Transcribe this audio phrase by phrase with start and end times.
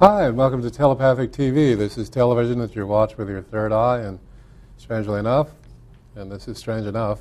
[0.00, 1.76] Hi, and welcome to Telepathic TV.
[1.76, 4.18] This is television that you watch with your third eye, and
[4.78, 5.50] strangely enough,
[6.16, 7.20] and this is strange enough,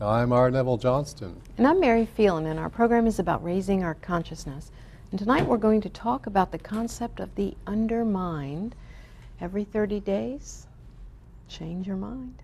[0.00, 0.48] I'm R.
[0.48, 1.42] Neville Johnston.
[1.58, 4.70] And I'm Mary Phelan, and our program is about raising our consciousness.
[5.10, 8.74] And tonight we're going to talk about the concept of the undermind.
[9.40, 10.68] Every 30 days,
[11.48, 12.36] change your mind.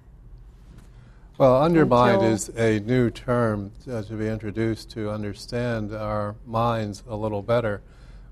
[1.39, 7.05] Well, undermind Until- is a new term uh, to be introduced to understand our minds
[7.09, 7.81] a little better.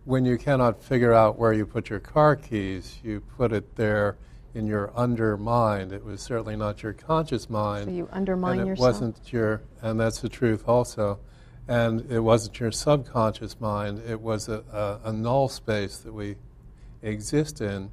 [0.06, 4.16] When you cannot figure out where you put your car keys, you put it there
[4.54, 5.90] in your undermind.
[5.90, 7.86] It was certainly not your conscious mind.
[7.86, 8.86] So you undermine and it yourself.
[8.86, 11.18] wasn't your, and that's the truth also.
[11.66, 14.00] And it wasn't your subconscious mind.
[14.08, 16.36] It was a, a, a null space that we
[17.02, 17.90] exist in.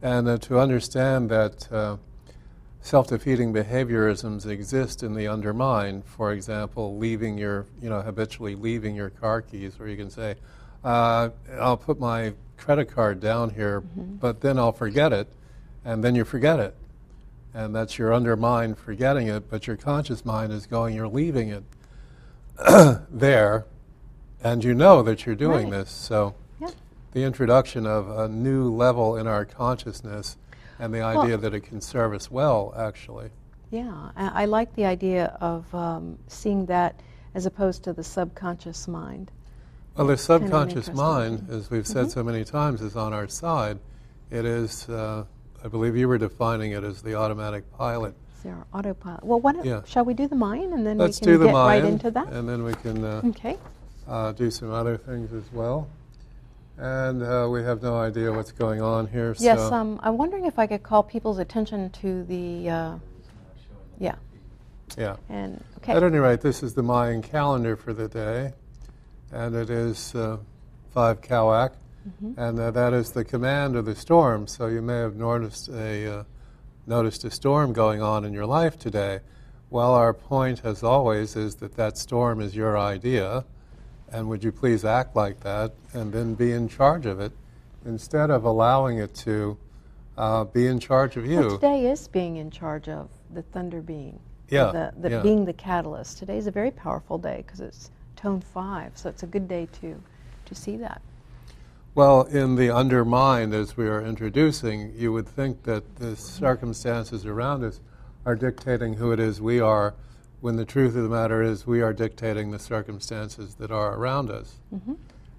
[0.00, 1.98] And uh, to understand that uh,
[2.80, 9.10] self-defeating behaviorisms exist in the undermind, for example, leaving your, you know, habitually leaving your
[9.10, 10.36] car keys, or you can say,
[10.84, 15.28] uh, I'll put my credit card down here, but then I'll forget it,
[15.84, 16.74] and then you forget it.
[17.52, 21.62] And that's your undermind forgetting it, but your conscious mind is going, you're leaving it
[23.10, 23.64] there,
[24.42, 25.78] and you know that you're doing Right.
[25.80, 25.90] this.
[25.90, 26.70] So Yeah.
[27.12, 30.36] the introduction of a new level in our consciousness
[30.78, 33.30] and the idea that it can serve us well, actually.
[33.70, 37.00] Yeah, I, I like the idea of um, seeing that
[37.34, 39.30] as opposed to the subconscious mind.
[39.96, 43.78] Well, the subconscious mind, as we've said so many times, is on our side.
[44.28, 45.24] It is, uh,
[45.64, 48.14] I believe you were defining it as the automatic pilot.
[48.42, 49.22] An autopilot?
[49.24, 49.82] Well, what, Yeah.
[49.86, 51.92] shall we do the mind and then Let's we can do the get mind, right
[51.92, 52.28] into that?
[52.32, 53.56] and then we can uh, Okay.
[54.08, 55.88] uh, do some other things as well.
[56.76, 59.36] And uh, we have no idea what's going on here.
[59.38, 62.94] Yes, so um, I'm wondering if I could call people's attention to the, uh,
[64.00, 64.16] yeah,
[64.98, 65.16] yeah.
[65.28, 65.92] and, okay.
[65.92, 68.52] At any rate, this is the Mayan calendar for the day,
[69.34, 70.38] and it is uh,
[70.92, 71.72] five Kawak,
[72.06, 72.38] Mm-hmm.
[72.38, 74.46] and uh, that is the command of the storm.
[74.46, 76.24] So you may have noticed a uh,
[76.86, 79.20] noticed a storm going on in your life today.
[79.70, 83.46] Well, our point, as always, is that that storm is your idea,
[84.12, 87.32] and would you please act like that, and then be in charge of it,
[87.86, 89.56] instead of allowing it to
[90.18, 91.40] uh, be in charge of you.
[91.40, 94.20] Well, today is being in charge of the thunder being.
[94.50, 95.22] Yeah, The, the yeah.
[95.22, 96.18] being the catalyst.
[96.18, 99.68] Today is a very powerful day because it's tone five, so it's a good day
[99.80, 100.00] to
[100.46, 101.00] to see that.
[101.94, 107.62] Well, in the undermind, as we are introducing, you would think that the circumstances around
[107.62, 107.80] us
[108.26, 109.94] are dictating who it is we are,
[110.40, 114.30] when the truth of the matter is we are dictating the circumstances that are around
[114.30, 114.56] us.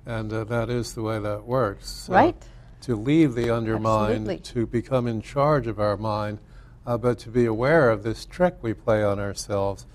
[0.05, 1.89] And uh, that is the way that works.
[1.89, 2.35] So Right.
[2.81, 4.37] To leave the undermind, Absolutely.
[4.37, 6.39] to become in charge of our mind,
[6.85, 9.85] uh, but to be aware of this trick we play on ourselves,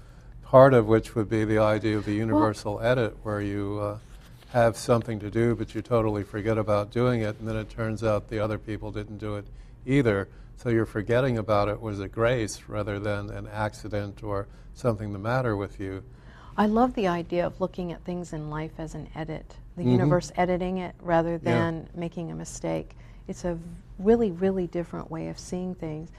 [0.50, 3.96] part of which would be the idea of the universal edit, where you uh,
[4.48, 8.02] have something to do, but you totally forget about doing it, and then it turns
[8.02, 9.46] out the other people didn't do it
[9.86, 10.26] either.
[10.56, 15.20] So your forgetting about it was a grace rather than an accident or something the
[15.20, 16.02] matter with you.
[16.56, 19.92] I love the idea of looking at things in life as an edit, the Mhm.
[19.92, 21.38] universe editing it rather Yeah.
[21.38, 22.96] than making a mistake.
[23.28, 23.56] It's a
[24.00, 26.10] really, really different way of seeing things.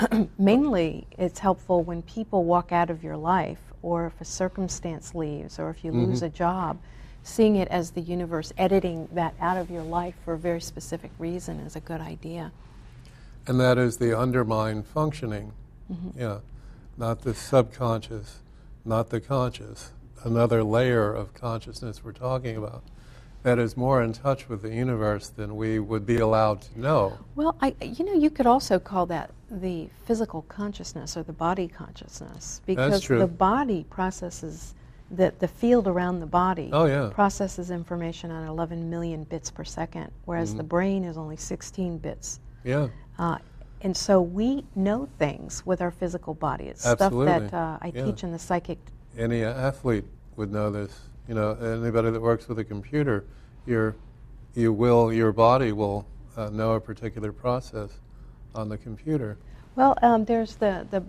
[0.38, 5.60] Mainly, it's helpful when people walk out of your life, or if a circumstance leaves,
[5.60, 6.24] or if you lose mm-hmm.
[6.24, 6.76] a job.
[7.22, 11.12] Seeing it as the universe editing that out of your life for a very specific
[11.20, 12.50] reason is a good idea.
[13.46, 15.52] And that is the undermind functioning.
[15.90, 16.20] Mm-hmm.
[16.20, 16.38] Yeah.
[16.96, 18.40] Not the subconscious,
[18.84, 19.92] not the conscious.
[20.24, 22.82] Another layer of consciousness we're talking about
[23.46, 27.16] that is more in touch with the universe than we would be allowed to know.
[27.36, 31.68] Well, I, you know, you could also call that the physical consciousness or the body
[31.68, 33.20] consciousness because true.
[33.20, 34.74] the body processes
[35.12, 37.08] the, the field around the body Oh, yeah.
[37.14, 40.58] processes information at 11 million bits per second, whereas Mm-hmm.
[40.58, 42.40] the brain is only 16 bits.
[42.64, 42.88] Yeah.
[43.16, 43.38] Uh,
[43.82, 46.64] and so we know things with our physical body.
[46.64, 47.26] It's Absolutely.
[47.28, 48.06] stuff that uh, I Yeah.
[48.06, 48.78] teach in the psychic.
[49.16, 50.04] Any athlete
[50.34, 50.98] would know this.
[51.28, 53.24] You know, anybody that works with a computer,
[53.66, 53.96] your,
[54.54, 56.06] you will, your body will
[56.36, 57.90] uh, know a particular process
[58.54, 59.36] on the computer.
[59.74, 61.02] Well, um, there's the, the,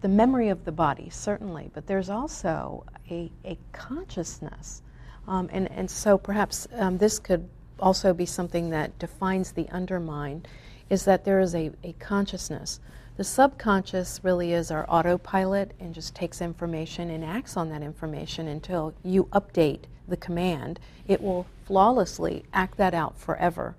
[0.00, 4.82] the memory of the body, certainly, but there's also a, a consciousness.
[5.28, 7.48] Um, and, and so perhaps um, this could
[7.78, 10.44] also be something that defines the undermind,
[10.90, 12.80] is that there is a, a consciousness.
[13.16, 18.48] The subconscious really is our autopilot and just takes information and acts on that information
[18.48, 20.80] until you update the command.
[21.06, 23.74] It will flawlessly act that out forever.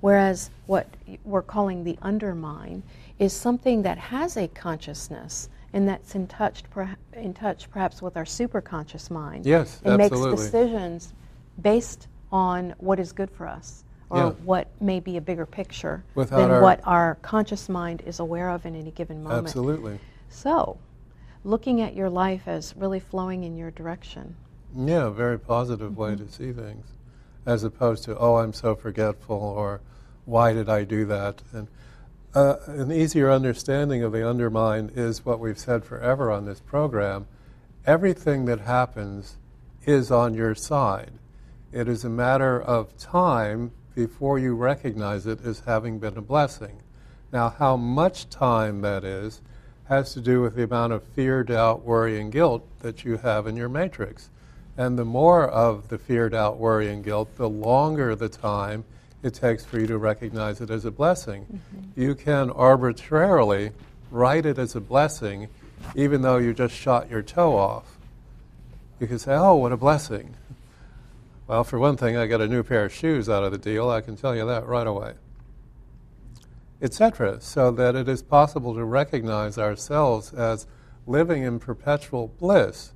[0.00, 0.86] Whereas what
[1.24, 2.82] we're calling the undermind
[3.18, 6.62] is something that has a consciousness and that's in touch,
[7.12, 9.46] in touch perhaps with our superconscious mind.
[9.46, 10.30] Yes, and absolutely.
[10.30, 11.12] makes decisions
[11.60, 14.30] based on what is good for us or Yeah.
[14.44, 18.50] what may be a bigger picture Without than our- what our conscious mind is aware
[18.50, 19.46] of in any given moment.
[19.46, 20.00] Absolutely.
[20.28, 20.78] So,
[21.44, 24.34] looking at your life as really flowing in your direction.
[24.76, 26.26] Yeah, a very positive way Mm-hmm.
[26.26, 26.86] to see things,
[27.46, 29.80] as opposed to "Oh, I'm so forgetful" or
[30.26, 31.68] "Why did I do that?" And
[32.34, 37.26] uh, an easier understanding of the undermind is what we've said forever on this program.
[37.86, 39.36] Everything that happens
[39.84, 41.12] is on your side.
[41.72, 43.72] It is a matter of time
[44.06, 46.80] before you recognize it as having been a blessing.
[47.34, 49.42] Now, how much time that is
[49.90, 53.46] has to do with the amount of fear, doubt, worry, and guilt that you have
[53.46, 54.30] in your matrix.
[54.78, 58.84] And the more of the fear, doubt, worry, and guilt, the longer the time
[59.22, 61.42] it takes for you to recognize it as a blessing.
[61.42, 62.00] Mm-hmm.
[62.00, 63.72] You can arbitrarily
[64.10, 65.48] write it as a blessing
[65.94, 67.98] even though you just shot your toe off.
[68.98, 70.34] You can say, oh, what a blessing.
[71.50, 73.90] Well, for one thing, I got a new pair of shoes out of the deal.
[73.90, 75.14] I can tell you that right away.
[76.80, 77.40] Etc.
[77.40, 80.68] So that it is possible to recognize ourselves as
[81.08, 82.92] living in perpetual bliss.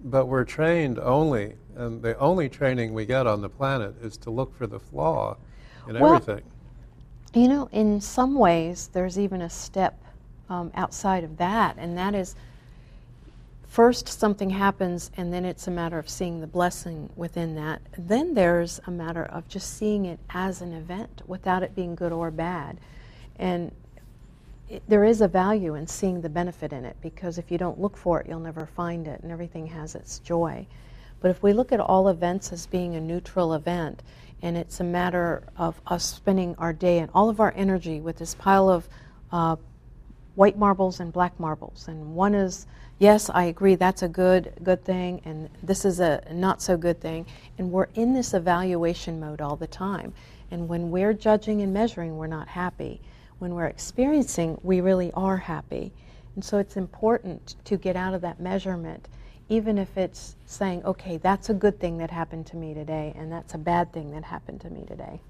[0.00, 4.30] But we're trained only, and the only training we get on the planet is to
[4.30, 5.36] look for the flaw
[5.88, 6.44] in Well- everything.
[7.34, 10.00] You know, in some ways, there's even a step
[10.48, 12.36] um, outside of that, and that is
[13.68, 17.80] first something happens, and then it's a matter of seeing the blessing within that.
[17.96, 22.12] Then there's a matter of just seeing it as an event without it being good
[22.12, 22.78] or bad.
[23.38, 23.70] And
[24.68, 27.80] it, there is a value in seeing the benefit in it because if you don't
[27.80, 30.66] look for it, you'll never find it, and everything has its joy.
[31.20, 34.02] But if we look at all events as being a neutral event,
[34.42, 38.18] and it's a matter of us spending our day and all of our energy with
[38.18, 38.88] this pile of
[39.32, 39.56] uh,
[40.38, 42.64] white marbles and black marbles, and one is
[43.00, 47.00] yes, I agree that's a good good thing, and this is a not so good
[47.00, 47.26] thing,
[47.58, 50.12] and we're in this evaluation mode all the time.
[50.52, 53.00] And when we're judging and measuring, we're not happy.
[53.40, 55.92] When we're experiencing, we really are happy.
[56.36, 59.08] And so it's important to get out of that measurement,
[59.48, 63.32] even if it's saying, okay, that's a good thing that happened to me today, and
[63.32, 65.20] that's a bad thing that happened to me today.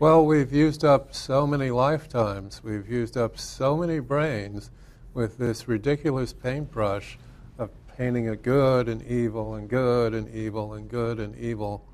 [0.00, 4.70] Well, we've used up so many lifetimes, we've used up so many brains
[5.12, 7.18] with this ridiculous paintbrush
[7.58, 7.68] of
[7.98, 11.84] painting a good and evil and good and evil and good and evil.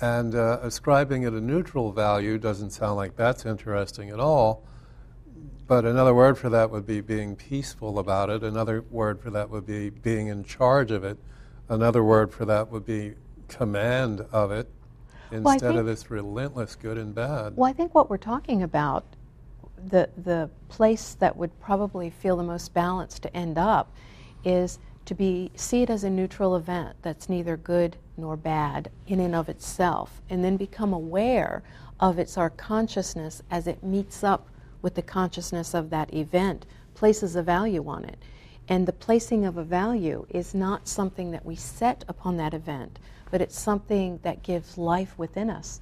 [0.00, 4.64] And uh, ascribing it a neutral value doesn't sound like that's interesting at all.
[5.68, 8.42] But another word for that would be being peaceful about it.
[8.42, 11.16] Another word for that would be being in charge of it.
[11.68, 13.14] Another word for that would be
[13.46, 14.68] command of it
[15.30, 17.56] Well, I instead of this relentless good and bad.
[17.56, 19.04] Well, I think what we're talking about,
[19.88, 23.92] the, the place that would probably feel the most balanced to end up,
[24.44, 29.20] is to be see it as a neutral event that's neither good nor bad in
[29.20, 31.62] and of itself, and then become aware
[32.00, 34.48] of its our consciousness as it meets up
[34.82, 38.18] with the consciousness of that event, places a value on it.
[38.68, 42.98] And the placing of a value is not something that we set upon that event,
[43.30, 45.80] but it's something that gives life within us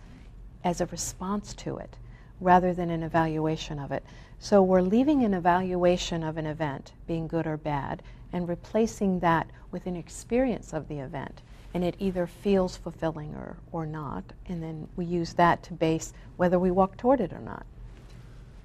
[0.64, 1.96] as a response to it
[2.40, 4.04] rather than an evaluation of it.
[4.38, 8.02] So we're leaving an evaluation of an event, being good or bad,
[8.32, 11.42] and replacing that with an experience of the event.
[11.72, 16.12] And it either feels fulfilling or, or not, and then we use that to base
[16.36, 17.64] whether we walk toward it or not.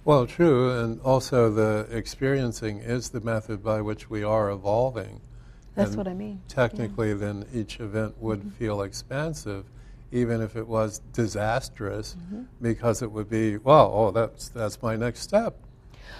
[0.06, 5.22] Well, true, and also the experiencing is the method by which we are evolving.
[5.80, 6.42] That's And what I mean.
[6.50, 8.50] Technically, then each event would Mm-hmm.
[8.50, 9.64] feel expansive,
[10.12, 12.44] even if it was disastrous, Mm-hmm.
[12.62, 15.56] because it would be, well, oh, that's that's my next step.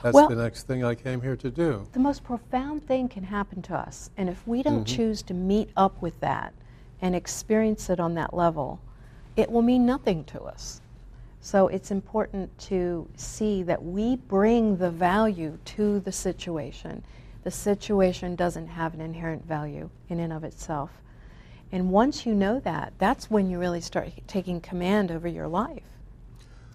[0.02, 1.86] That's Well- the next thing I came here to do.
[1.92, 4.10] the most profound thing can happen to us.
[4.16, 4.96] And if we don't Mhm.
[4.96, 6.54] choose to meet up with that
[7.02, 8.80] and experience it on that level,
[9.36, 10.80] it will mean nothing to us.
[11.42, 17.04] So it's important to see that we bring the value to the situation.
[17.44, 20.92] The situation doesn't have an inherent value in and of itself.
[21.72, 25.84] And once you know that, that's when you really start taking command over your life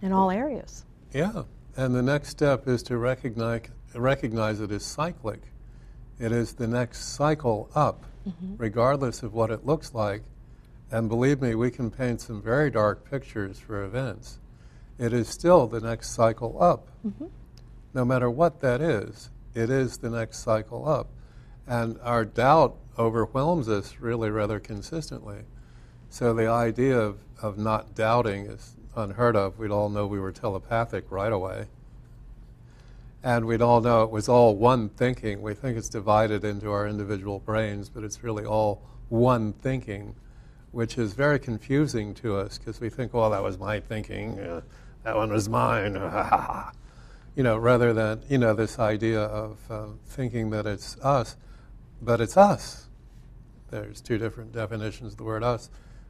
[0.03, 0.85] in all areas.
[1.13, 1.43] Yeah,
[1.77, 3.63] and the next step is to recognize
[3.95, 5.41] recognize it as cyclic.
[6.19, 8.57] It is the next cycle up, Mm-hmm.
[8.57, 10.23] regardless of what it looks like.
[10.91, 14.39] And believe me, we can paint some very dark pictures for events.
[14.99, 16.89] It is still the next cycle up.
[17.07, 17.27] Mm-hmm.
[17.93, 21.09] No matter what that is, it is the next cycle up.
[21.67, 25.43] And our doubt overwhelms us really rather consistently.
[26.11, 29.59] So the idea of, of not doubting is unheard of.
[29.59, 31.67] We'd all know we were telepathic right away.
[33.23, 35.41] And we'd all know it was all one thinking.
[35.41, 40.15] We think it's divided into our individual brains, but it's really all one thinking
[40.75, 44.61] which is very confusing to us because we think, well, that was my thinking, uh,
[45.05, 45.95] that one was mine,
[47.37, 51.37] you know, rather than, you know, this idea of uh, thinking that it's us,
[52.01, 52.87] but it's us.
[53.71, 55.69] There's two different definitions of the word us.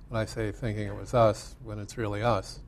[0.08, 2.60] When I say thinking it was us, when it's really us.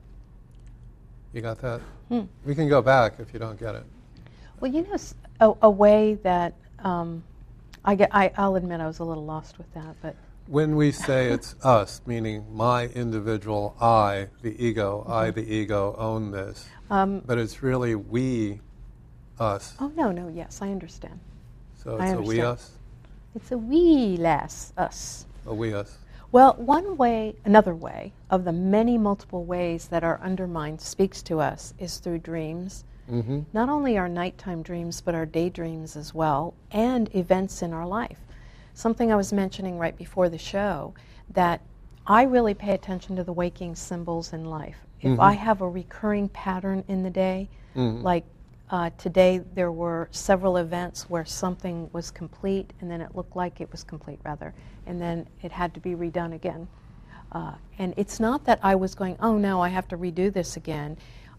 [1.33, 1.81] You got that?
[2.09, 2.21] Hmm.
[2.45, 3.83] We can go back if you don't get it.
[4.59, 4.87] Well, you
[5.39, 7.23] know, a way that um,
[7.85, 10.15] I get, I, I'll admit I was a little lost with that, but
[10.47, 16.31] When we say it's us, meaning my individual I, the ego, I, the ego, own
[16.31, 18.61] this, um, but it's really we,
[19.39, 19.75] us.
[19.79, 21.19] oh no, no, yes, I understand.
[21.83, 22.71] So it's a we us,
[23.35, 25.25] It's a we less us.
[25.45, 25.97] a we us.
[26.31, 31.39] Well, one way, another way of the many multiple ways that our undermind speaks to
[31.39, 32.85] us is through dreams.
[33.09, 37.87] hmm Not only our nighttime dreams, but our daydreams as well, and events in our
[37.87, 38.19] life.
[38.77, 40.93] Something I was mentioning right before the show
[41.31, 41.61] that
[42.05, 44.77] I really pay attention to the waking symbols in life.
[45.01, 45.19] If Mhm.
[45.19, 48.03] I have a recurring pattern in the day, Mhm.
[48.03, 48.23] like
[48.69, 53.59] uh, today there were several events where something was complete and then it looked like
[53.61, 54.53] it was complete rather
[54.85, 56.67] and then it had to be redone again
[57.31, 60.57] uh, and it's not that i was going oh no i have to redo this
[60.57, 60.97] again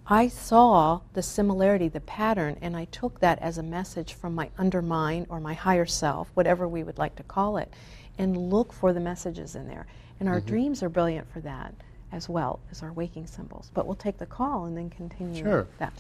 [0.09, 4.49] i saw the similarity the pattern and i took that as a message from my
[4.59, 7.73] undermind or my higher self whatever we would like to call it
[8.19, 9.87] and look for the messages in there
[10.21, 11.73] and our dreams are brilliant for that
[12.11, 15.67] as well as our waking symbols but we'll take the call and then continue Sure.
[15.79, 15.93] that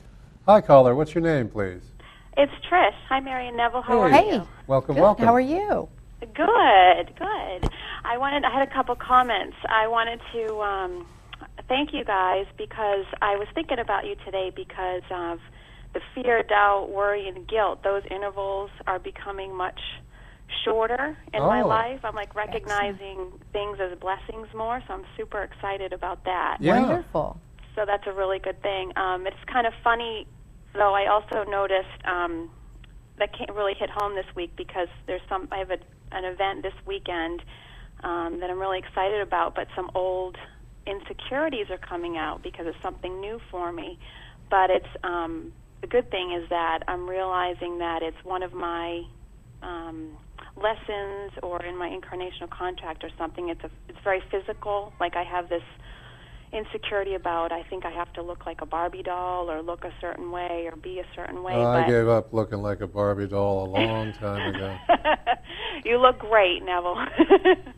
[0.47, 0.95] Hi, caller.
[0.95, 1.83] What's your name, please?
[2.38, 2.95] It's Trish.
[3.11, 3.83] Hi, Mary and Neville.
[3.83, 4.38] How are Hey.
[4.38, 4.43] Hey.
[4.67, 5.03] Welcome, Good.
[5.03, 5.27] welcome.
[5.27, 5.91] How are you?
[6.21, 7.71] Good, good.
[8.03, 8.45] I wanted.
[8.45, 9.59] I had a couple comments.
[9.69, 11.07] I wanted to um,
[11.69, 15.38] thank you guys because I was thinking about you today because of
[15.95, 17.83] the fear, doubt, worry, and guilt.
[17.83, 19.81] Those intervals are becoming much
[20.65, 21.67] shorter in my Oh.
[21.69, 22.00] life.
[22.05, 26.59] I'm like recognizing things as blessings more, so I'm super excited about that.
[26.61, 26.81] Yeah.
[26.81, 27.41] Wonderful.
[27.75, 28.93] so that's a really good thing.
[28.97, 30.27] Um, it's kind of funny,
[30.75, 30.95] though.
[30.95, 32.50] I also noticed um,
[33.19, 35.49] that can't really hit home this week because there's some.
[35.53, 35.79] I have a,
[36.12, 37.41] an event this weekend
[38.03, 40.37] um, that I'm really excited about, but some old
[40.88, 43.99] insecurities are coming out because it's something new for me.
[44.50, 49.02] But it's um, the good thing is that I'm realizing that it's one of my
[49.62, 50.16] um,
[50.57, 53.49] lessons or in my incarnational contract or something.
[53.49, 54.92] It's a it's very physical.
[54.99, 55.62] Like I have this
[56.52, 59.93] insecurity about I think I have to look like a Barbie doll or look a
[60.00, 61.55] certain way or be a certain way.
[61.55, 64.76] I gave up looking like a Barbie doll a long time ago.
[65.85, 66.97] you look great, Neville.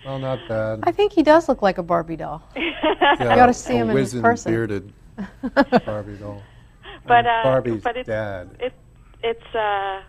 [0.07, 0.81] Oh, not bad.
[0.85, 2.43] I think he does look like a Barbie doll.
[3.19, 4.53] Yeah, gotta see him in his wizened, person.
[4.53, 4.93] bearded
[5.85, 6.43] Barbie doll.
[7.07, 8.57] but uh, Barbie's but it's dad.
[8.61, 8.73] it,
[9.23, 10.00] it's uh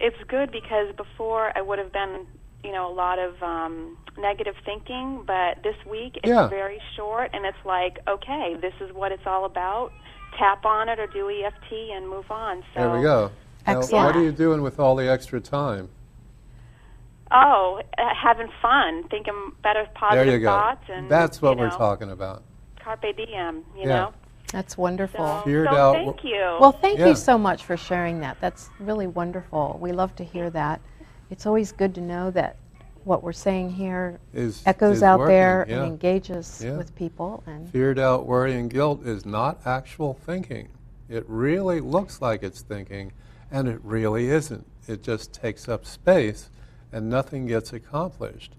[0.00, 2.26] it's good because before I would have been
[2.64, 6.48] you know a lot of um negative thinking but this week it's Yeah.
[6.48, 9.92] very short and it's like okay this is what it's all about
[10.38, 13.30] tap on it or do EFT and move on so There we go.
[13.66, 14.06] Now, Excellent.
[14.06, 15.88] what are you doing with all the extra time?
[17.32, 20.46] oh uh, having fun thinking better There positive you go.
[20.48, 22.42] thoughts and That's what you we're know, talking about.
[22.80, 23.86] carpe diem you Yeah.
[23.88, 24.14] know
[24.52, 25.26] That's wonderful.
[25.44, 27.08] so, so thank you Well, thank Yeah.
[27.08, 28.36] you so much for sharing that.
[28.40, 29.78] That's really wonderful.
[29.80, 30.80] We love to hear that.
[31.30, 32.56] It's always good to know that
[33.04, 35.76] what we're saying here Is echoes is out working, there yeah.
[35.76, 36.76] and engages Yeah.
[36.76, 37.42] with people.
[37.46, 40.68] And Fear, doubt, worry, and guilt is not actual thinking.
[41.08, 43.12] It really looks like it's thinking,
[43.50, 44.64] and it really isn't.
[44.88, 46.48] It just takes up space,
[46.92, 48.52] and nothing gets accomplished.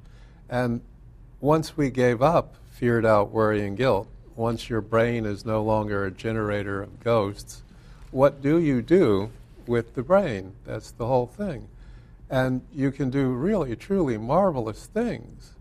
[0.50, 0.81] And
[1.41, 6.05] once we gave up fear, doubt, worry, and guilt, once your brain is no longer
[6.05, 7.63] a generator of ghosts,
[8.12, 9.31] what do you do
[9.65, 10.53] with the brain?
[10.65, 11.67] That's the whole thing.
[12.29, 15.51] And you can do really, truly marvelous things.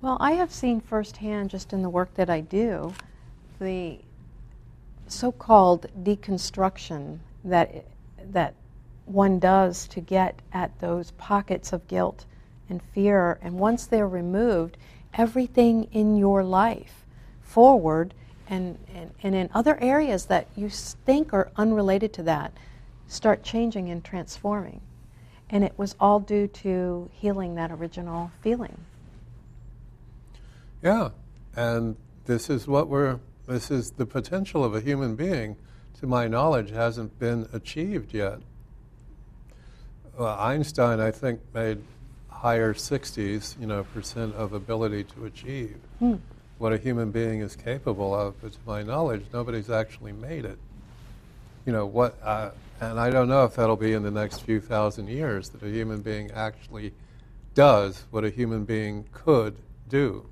[0.00, 2.92] well, I have seen firsthand, just in the work that I do,
[3.58, 3.98] the
[5.06, 7.86] so-called deconstruction that
[8.32, 8.54] that
[9.06, 12.24] one does to get at those pockets of guilt
[12.68, 13.38] and fear.
[13.42, 14.76] And once they're removed,
[15.12, 17.04] everything in your life
[17.42, 18.14] forward
[18.48, 22.52] and, and, and in other areas that you think are unrelated to that
[23.06, 24.80] start changing and transforming.
[25.54, 28.76] And it was all due to healing that original feeling.
[30.82, 31.10] Yeah,
[31.54, 35.54] and this is what we're, this is the potential of a human being,
[36.00, 38.40] to my knowledge, hasn't been achieved yet.
[40.18, 41.84] Well, Einstein, I think, made
[42.28, 46.16] higher 60s, you know, percent of ability to achieve Hmm.
[46.58, 50.58] what a human being is capable of, but to my knowledge, nobody's actually made it.
[51.64, 52.50] You know, what, uh,
[52.90, 55.68] and I don't know if that'll be in the next few thousand years that a
[55.68, 56.92] human being actually
[57.54, 59.56] does what a human being could
[59.88, 60.26] do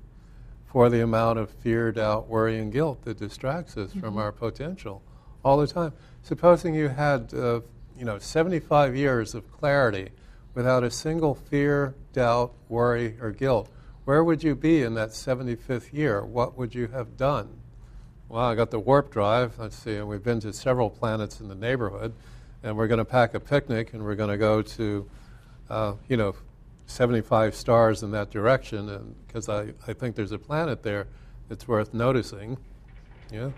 [0.65, 5.03] for the amount of fear, doubt, worry, and guilt that distracts us from our potential
[5.43, 5.93] all the time.
[6.23, 7.61] Supposing you had, uh,
[7.97, 10.09] you know, 75 years of clarity
[10.55, 13.69] without a single fear, doubt, worry, or guilt,
[14.05, 16.25] where would you be in that 75th year?
[16.25, 17.49] What would you have done?
[18.27, 19.59] Well, I got the warp drive.
[19.59, 22.13] Let's see, and we've been to several planets in the neighborhood,
[22.63, 25.09] and we're going to pack a picnic, and we're going to go to,
[25.69, 26.35] uh, you know,
[26.87, 31.07] 75 stars in that direction, because I, I think there's a planet there
[31.49, 32.57] that's worth noticing,
[33.31, 33.49] yeah,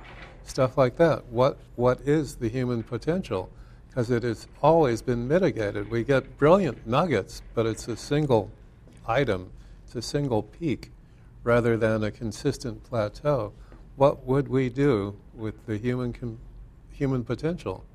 [0.44, 1.26] stuff like that.
[1.28, 3.50] What what is the human potential?
[3.88, 5.90] Because it has always been mitigated.
[5.90, 8.52] We get brilliant nuggets, but it's a single
[9.08, 9.52] item,
[9.86, 10.92] it's a single peak,
[11.44, 13.54] rather than a consistent plateau.
[13.96, 16.40] What would we do with the human com-
[16.92, 17.86] human potential?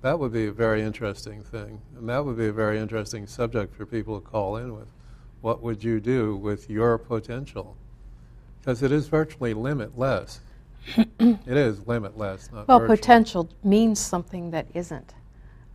[0.00, 1.80] That would be a very interesting thing.
[1.96, 4.88] And that would be a very interesting subject for people to call in with.
[5.40, 7.76] What would you do with your potential?
[8.60, 10.40] Because it is virtually limitless.
[10.96, 12.96] it is limitless, not Well, virtual.
[12.96, 15.14] potential means something that isn't.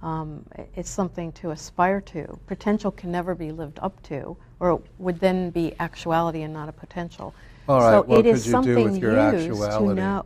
[0.01, 2.37] Um, it's something to aspire to.
[2.47, 6.67] Potential can never be lived up to, or it would then be actuality and not
[6.67, 7.33] a potential.
[7.69, 9.87] All right, so what it is could you do something with your used actuality?
[9.87, 10.25] to know.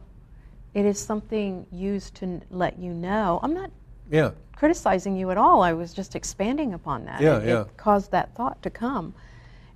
[0.73, 3.39] It is something used to n- let you know.
[3.43, 3.69] I'm not
[4.09, 5.61] Yeah, criticizing you at all.
[5.61, 7.21] I was just expanding upon that.
[7.21, 7.61] Yeah, it, yeah.
[7.61, 9.13] it caused that thought to come.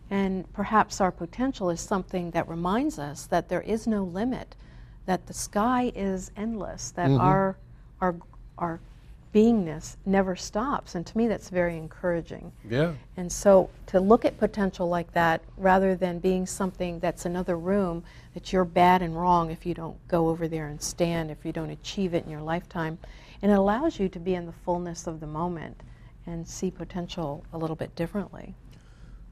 [0.09, 4.55] And perhaps our potential is something that reminds us that there is no limit,
[5.05, 7.19] that the sky is endless, that Mhm.
[7.21, 7.55] our,
[8.01, 8.15] our,
[8.57, 8.79] our
[9.33, 10.95] beingness never stops.
[10.95, 12.51] And to me, that's very encouraging.
[12.69, 12.91] yeah.
[13.15, 18.03] And so to look at potential like that, rather than being something that's another room,
[18.33, 21.53] that you're bad and wrong if you don't go over there and stand, if you
[21.53, 22.97] don't achieve it in your lifetime,
[23.41, 25.81] and it allows you to be in the fullness of the moment
[26.25, 28.55] and see potential a little bit differently.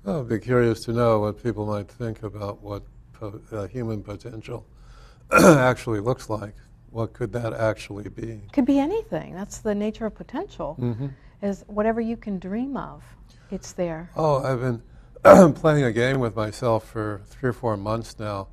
[0.05, 4.01] Oh, I'd be curious to know what people might think about what po- uh, human
[4.01, 4.65] potential
[5.31, 6.55] actually looks like.
[6.89, 8.31] What could that actually be?
[8.31, 9.35] It could be anything.
[9.35, 10.77] That's the nature of potential.
[10.79, 11.07] Mm-hmm.
[11.41, 13.03] Is whatever you can dream of,
[13.51, 14.09] it's there.
[14.15, 18.47] Oh, I've been playing a game with myself for three or four months now.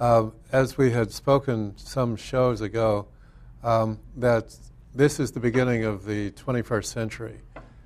[0.00, 3.06] Um, as we had spoken some shows ago,
[3.62, 4.56] um, that
[4.94, 7.40] this is the beginning of the 21st century.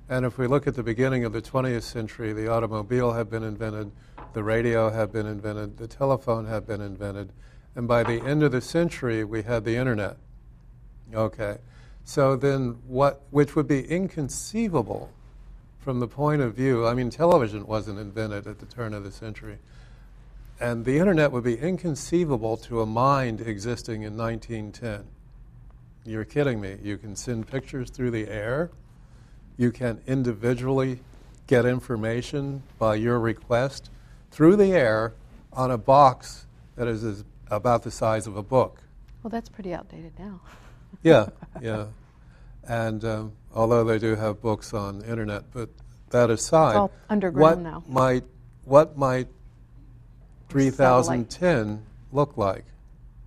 [0.09, 3.43] And if we look at the beginning of the 20th century, the automobile had been
[3.43, 3.91] invented,
[4.33, 7.31] the radio had been invented, the telephone had been invented,
[7.75, 10.17] and by the end of the century, we had the internet.
[11.13, 11.57] Okay.
[12.03, 15.09] So then, what, which would be inconceivable
[15.79, 19.11] from the point of view, I mean, television wasn't invented at the turn of the
[19.11, 19.59] century.
[20.59, 25.05] And the internet would be inconceivable to a mind existing in 1910.
[26.07, 26.77] You're kidding me.
[26.81, 28.71] You can send pictures through the air.
[29.57, 31.01] You can individually
[31.47, 33.89] get information by your request
[34.31, 35.13] through the air
[35.51, 36.45] on a box
[36.77, 38.81] that is about the size of a book.
[39.21, 40.39] Well, that's pretty outdated now.
[41.03, 41.27] Yeah,
[41.61, 41.87] yeah.
[42.63, 45.69] And um, although they do have books on the internet, but
[46.09, 47.83] that aside, all underground what now.
[47.87, 48.23] might
[48.63, 49.27] what might
[50.49, 51.29] Satellite.
[51.29, 52.63] 3010 look like?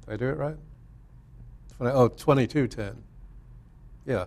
[0.06, 0.56] Did I do it right?
[1.80, 3.02] 20, oh, 2210.
[4.04, 4.26] Yeah.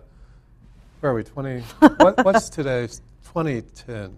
[0.98, 1.22] Where are we?
[1.22, 1.60] 20.
[1.98, 3.96] what, what's today's 2010?
[3.96, 4.10] Okay.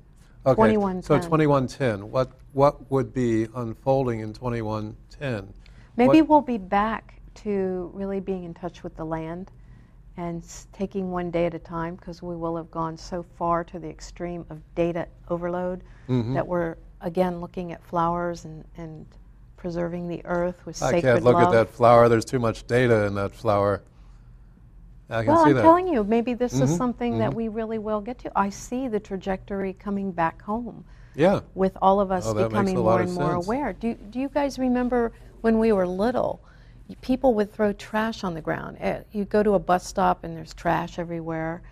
[0.46, 1.20] So 2110.
[1.20, 2.10] 2110.
[2.10, 5.52] What what would be unfolding in 2110?
[5.98, 9.50] Maybe What- we'll be back to really being in touch with the land
[10.16, 13.78] and taking one day at a time because we will have gone so far to
[13.78, 16.32] the extreme of data overload Mhm.
[16.32, 19.04] that we're again looking at flowers and, and
[19.56, 21.48] preserving the earth with I sacred can't look love.
[21.48, 22.08] at that flower.
[22.08, 23.82] There's too much data in that flower.
[25.08, 25.62] I can well, see I'm that.
[25.62, 27.34] telling you, maybe this is Mhm, something that mhm.
[27.34, 28.32] we really will get to.
[28.36, 31.40] I see the trajectory coming back home yeah.
[31.54, 33.46] with all of us Oh, becoming more and more sense.
[33.46, 33.72] aware.
[33.72, 36.40] Do, do you guys remember when we were little?
[37.02, 38.76] People would throw trash on the ground.
[38.80, 41.62] Eh, You go to a bus stop and there's trash everywhere.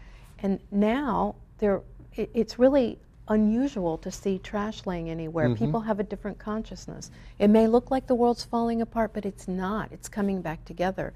[0.41, 1.83] And now there,
[2.15, 5.49] it, it's really unusual to see trash laying anywhere.
[5.49, 5.57] Mhm.
[5.59, 7.11] People have a different consciousness.
[7.39, 9.91] It may look like the world's falling apart, but it's not.
[9.93, 11.13] It's coming back together.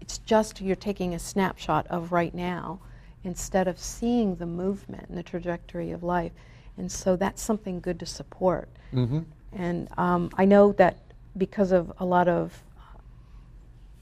[0.00, 2.80] It's just you're taking a snapshot of right now
[3.24, 6.32] instead of seeing the movement and the trajectory of life.
[6.76, 8.68] And so that's something good to support.
[8.92, 9.20] hmm
[9.52, 10.96] And um, I know that
[11.36, 12.62] because of a lot of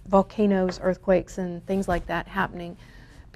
[0.07, 2.77] volcanoes, earthquakes, and things like that happening,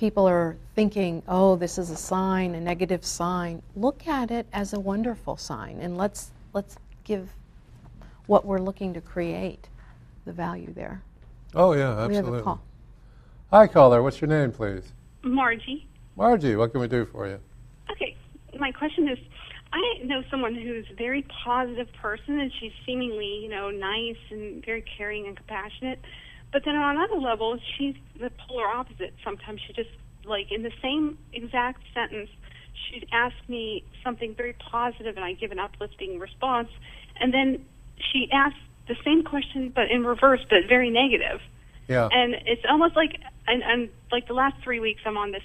[0.03, 3.63] people are thinking, oh, this is a sign, a negative sign.
[3.77, 7.31] Look at it as a wonderful sign, and let's, let's give
[8.27, 9.69] what we're looking to create
[10.25, 11.01] the value there.
[11.55, 12.09] Oh, yeah, absolutely.
[12.09, 12.63] We have a call.
[13.53, 14.03] Hi, caller.
[14.03, 14.83] What's your name, please?
[15.23, 15.87] Margie.
[16.17, 17.39] Margie, what can we do for you?
[17.93, 18.17] Okay,
[18.59, 19.19] my question is
[19.73, 24.65] I know someone who's a very positive person, and she's seemingly, you know, nice and
[24.67, 26.01] very caring and compassionate.
[26.53, 29.15] But then on other levels, she's the polar opposite.
[29.25, 29.91] Sometimes she just,
[30.25, 32.29] like, in the same exact sentence,
[32.75, 36.69] she'd ask me something very positive, and I give an uplifting response,
[37.19, 37.65] and then
[37.97, 41.41] she asks the same question, but in reverse, but very negative.
[41.89, 42.09] Yeah.
[42.13, 45.43] And it's almost like, and, and like the last three weeks, I'm on this.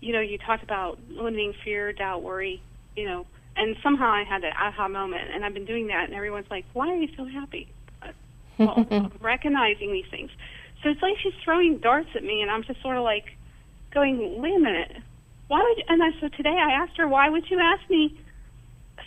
[0.00, 2.62] You know, you talked about limiting fear, doubt, worry.
[2.96, 6.14] You know, and somehow I had that aha moment, and I've been doing that, and
[6.14, 7.68] everyone's like, "Why are you so happy?"
[8.58, 10.30] Well, recognizing these things.
[10.82, 13.24] So it's like she's throwing darts at me, and I'm just sort of like
[13.92, 14.92] going, "Wait a minute,
[15.48, 15.84] why would?" You?
[15.88, 18.18] And I, so today I asked her, "Why would you ask me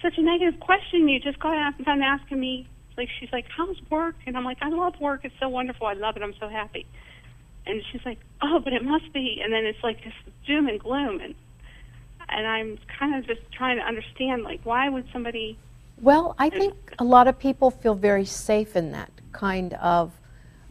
[0.02, 1.08] such a negative question?
[1.08, 4.70] You just got done asking me." Like she's like, "How's work?" And I'm like, "I
[4.70, 5.22] love work.
[5.24, 5.88] It's so wonderful.
[5.88, 6.24] I love it.
[6.24, 6.86] I'm so happy."
[7.66, 10.14] And she's like, "Oh, but it must be." And then it's like this
[10.46, 11.36] doom and gloom, and
[12.28, 15.58] and I'm kind of just trying to understand, like, why would somebody?
[16.02, 20.14] Well, I think a lot of people feel very safe in that kind of,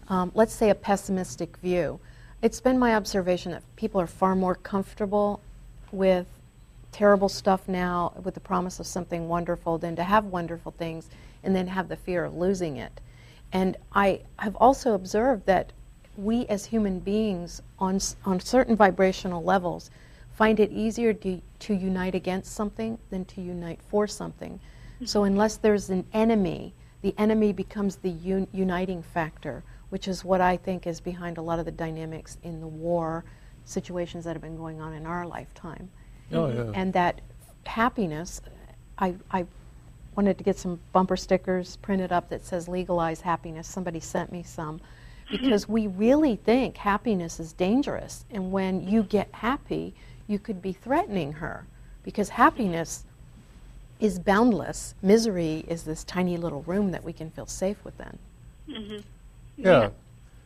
[0.08, 2.00] um, let's say, a pessimistic view.
[2.40, 5.40] It's been my observation that people are far more comfortable
[5.92, 6.26] with
[6.92, 11.10] terrible stuff now with the promise of something wonderful than to have wonderful things
[11.44, 12.98] and then have the fear of losing it.
[13.52, 15.72] And I have also observed that
[16.16, 19.90] we as human beings, on, on certain vibrational levels,
[20.32, 24.58] find it easier to, to unite against something than to unite for something.
[25.04, 30.40] So, unless there's an enemy, the enemy becomes the un- uniting factor, which is what
[30.40, 33.24] I think is behind a lot of the dynamics in the war
[33.64, 35.90] situations that have been going on in our lifetime.
[36.32, 36.72] Oh, yeah.
[36.74, 37.20] And that
[37.64, 38.40] happiness,
[38.98, 39.46] I, I
[40.16, 43.68] wanted to get some bumper stickers printed up that says legalize happiness.
[43.68, 44.80] Somebody sent me some
[45.30, 48.24] because we really think happiness is dangerous.
[48.30, 49.94] And when you get happy,
[50.26, 51.66] you could be threatening her
[52.02, 53.04] because happiness
[54.00, 54.94] is boundless.
[55.02, 58.18] Misery is this tiny little room that we can feel safe within.
[58.68, 58.98] Mm-hmm.
[59.56, 59.90] Yeah.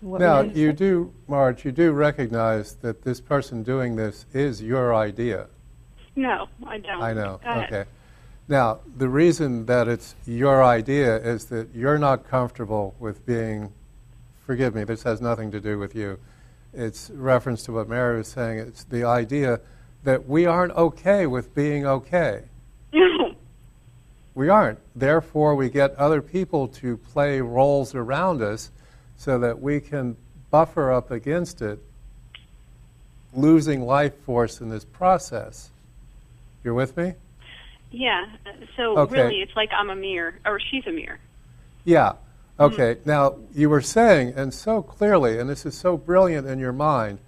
[0.01, 0.77] What now, you you say?
[0.77, 5.47] do, Marge, you do recognize that this person doing this is your idea.
[6.17, 7.03] No, I don't.
[7.03, 7.41] I know.
[7.43, 7.73] Go ahead.
[7.73, 7.91] Okay.
[8.49, 13.73] Now, the reason that it's your idea is that you're not comfortable with being,
[14.45, 16.19] forgive me, this has nothing to do with you.
[16.75, 18.59] It's reference to what Mary was saying.
[18.59, 19.61] It's the idea
[20.03, 22.43] that we aren't okay with being okay.
[24.35, 24.79] We aren't.
[24.97, 28.71] Therefore, we get other people to play roles around us
[29.17, 30.17] so that we can
[30.51, 31.79] buffer up against it,
[33.35, 35.71] losing life force in this process.
[36.65, 37.15] You're with me?
[37.91, 38.25] yeah.
[38.77, 39.23] So Okay.
[39.23, 41.19] really, it's like I'm a mirror, or she's a mirror.
[41.85, 42.13] Yeah.
[42.59, 42.63] Mm-hmm.
[42.63, 42.97] Okay.
[43.05, 47.19] Now, you were saying, and so clearly, and this is so brilliant in your mind,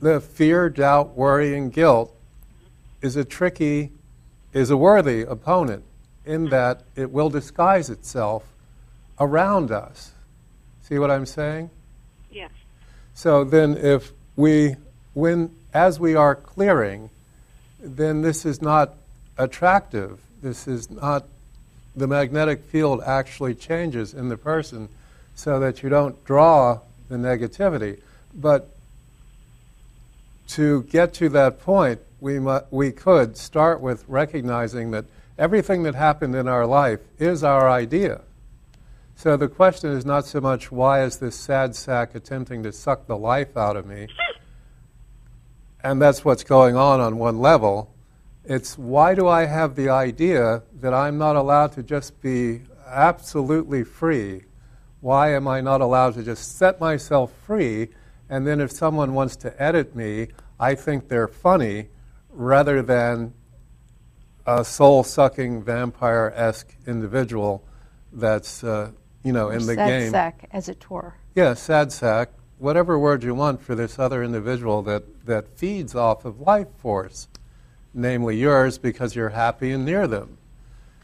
[0.00, 2.14] the fear, doubt, worry, and guilt
[3.00, 3.92] is a tricky,
[4.52, 5.84] is a worthy opponent
[6.24, 8.44] in that it will disguise itself
[9.18, 10.12] around us.
[10.82, 11.70] See what I'm saying?
[12.30, 12.50] Yes.
[13.14, 14.76] So then, if we,
[15.14, 17.10] when, as we are clearing,
[17.80, 18.94] then this is not
[19.38, 20.20] attractive.
[20.40, 21.26] This is not,
[21.94, 24.88] the magnetic field actually changes in the person
[25.34, 28.00] so that you don't draw the negativity.
[28.34, 28.68] But
[30.48, 35.04] to get to that point, we, mu- we could start with recognizing that
[35.38, 38.22] everything that happened in our life is our idea.
[39.14, 43.06] So the question is not so much why is this sad sack attempting to suck
[43.06, 44.08] the life out of me?
[45.82, 47.94] And that's what's going on on one level.
[48.44, 53.84] It's why do I have the idea that I'm not allowed to just be absolutely
[53.84, 54.44] free?
[55.00, 57.88] Why am I not allowed to just set myself free?
[58.28, 61.88] And then if someone wants to edit me, I think they're funny
[62.30, 63.34] rather than
[64.46, 67.64] a soul sucking vampire esque individual
[68.12, 68.90] that's, uh,
[69.22, 70.10] you know, in the sad game.
[70.10, 71.14] Sad sack, as it were.
[71.34, 76.24] Yeah, sad sack, whatever word you want for this other individual that, that feeds off
[76.24, 77.28] of life force,
[77.94, 80.38] namely yours because you're happy and near them.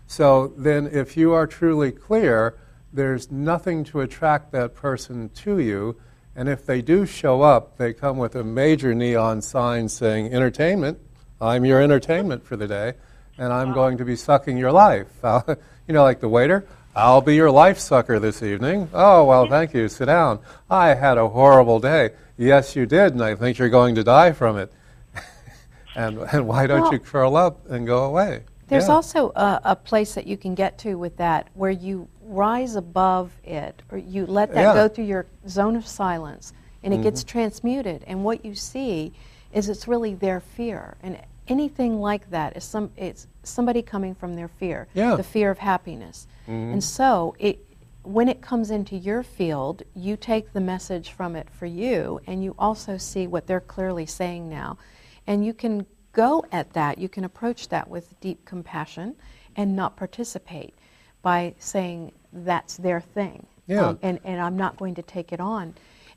[0.06, 2.56] So then, if you are truly clear,
[2.92, 6.00] there's nothing to attract that person to you.
[6.34, 10.98] And if they do show up, they come with a major neon sign saying, Entertainment,
[11.40, 12.94] I'm your entertainment for the day,
[13.38, 15.06] and I'm going to be sucking your life.
[15.22, 18.90] you know, like the waiter, I'll be your life sucker this evening.
[18.92, 19.88] Oh, well, thank you.
[19.88, 20.40] Sit down.
[20.68, 22.10] I had a horrible day.
[22.36, 24.72] Yes, you did, and I think you're going to die from it.
[25.94, 28.42] and, and why don't Well- you curl up and go away?
[28.68, 28.94] There's Yeah.
[28.94, 33.32] also a, a place that you can get to with that where you rise above
[33.42, 34.74] it, or you let that Yeah.
[34.74, 37.30] go through your zone of silence, and it gets mm-hmm.
[37.38, 38.04] transmuted.
[38.06, 39.12] And what you see
[39.52, 40.96] is it's really their fear.
[41.02, 45.16] And anything like that is some it's somebody coming from their fear, Yeah.
[45.16, 46.26] the fear of happiness.
[46.46, 47.64] And so it
[48.02, 52.42] when it comes into your field, you take the message from it for you and
[52.42, 54.78] you also see what they're clearly saying now.
[55.26, 59.14] And you can go at that, you can approach that with deep compassion
[59.56, 60.74] and not participate
[61.20, 63.46] by saying that's their thing.
[63.66, 63.88] Yeah.
[63.88, 65.74] Um, and, and I'm not going to take it on.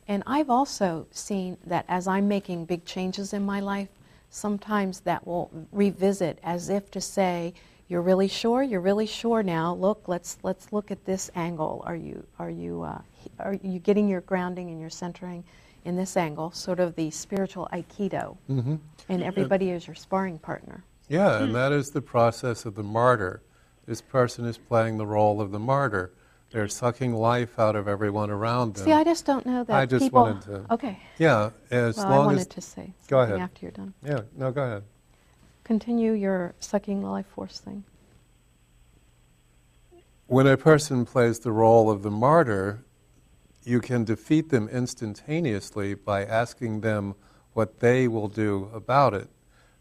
[0.07, 3.89] And I've also seen that as I'm making big changes in my life,
[4.31, 7.53] sometimes that will revisit as if to say,
[7.87, 8.63] "You're really sure?
[8.63, 9.75] You're really sure now?
[9.75, 11.83] Look, let's let's look at this angle.
[11.85, 13.01] Are you are you uh,
[13.39, 15.43] are you getting your grounding and your centering
[15.85, 16.49] in this angle?
[16.51, 18.75] Sort of the spiritual aikido, hmm
[19.09, 20.83] and everybody is your sparring partner.
[21.09, 23.41] Yeah, and that is the process of the martyr.
[23.85, 26.13] This person is playing the role of the martyr.
[26.51, 28.85] They're sucking life out of everyone around them.
[28.85, 30.21] See, I just don't know that I just people.
[30.23, 30.99] wanted to- Okay.
[31.17, 33.39] yeah, as Well, I wanted as to say Go ahead.
[33.39, 33.93] after you're done.
[34.03, 34.83] yeah, no, go ahead.
[35.63, 37.85] Continue your sucking life force thing.
[40.27, 42.83] When a person plays the role of the martyr,
[43.63, 47.15] you can defeat them instantaneously by asking them
[47.53, 49.29] what they will do about it.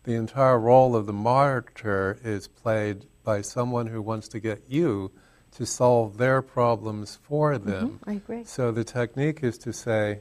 [0.05, 5.11] The entire role of the martyr is played by someone who wants to get you
[5.57, 8.01] to solve their problems for them.
[8.07, 8.45] I agree.
[8.45, 10.21] So the technique is to say,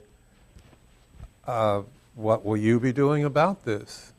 [1.47, 1.83] uh,
[2.15, 4.13] What will you be doing about this?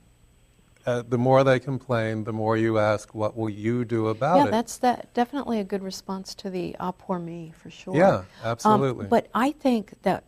[0.86, 4.42] Uh, the more they complain, the more you ask, What will you do about yeah,
[4.42, 4.44] it?
[4.46, 7.96] Yeah, that's that definitely a good response to the ah poor me for sure.
[7.96, 9.06] Yeah, Um, absolutely.
[9.06, 10.24] but I think that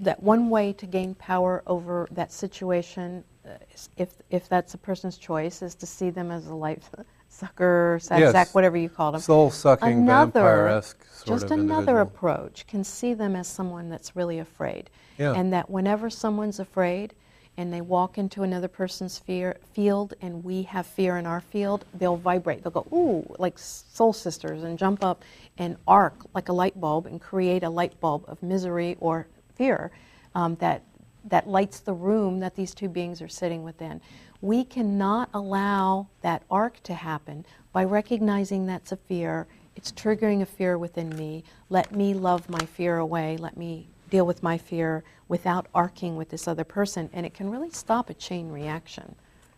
[0.00, 3.50] that one way to gain power over that situation, uh,
[3.96, 6.90] if if that's a person's choice, is to see them as a life
[7.32, 8.32] sucker, sad Yes.
[8.32, 9.20] sack, whatever you call them.
[9.20, 12.02] Soul sucking, vampire esque sort Just of another individual.
[12.02, 14.90] approach can see them as someone that's really afraid.
[15.18, 15.34] Yeah.
[15.34, 17.14] And that whenever someone's afraid
[17.56, 21.84] and they walk into another person's fear, field and we have fear in our field,
[21.94, 22.62] they'll vibrate.
[22.62, 25.22] They'll go, ooh, like soul sisters, and jump up
[25.58, 29.90] and arc like a light bulb and create a light bulb of misery or fear
[30.34, 30.82] um, that,
[31.24, 34.00] that lights the room that these two beings are sitting within.
[34.42, 39.46] We cannot allow that arc to happen by recognizing that's a fear.
[39.76, 41.44] It's triggering a fear within me.
[41.70, 43.36] Let me love my fear away.
[43.36, 47.08] Let me deal with my fear without arcing with this other person.
[47.12, 49.14] And it can really stop a chain reaction.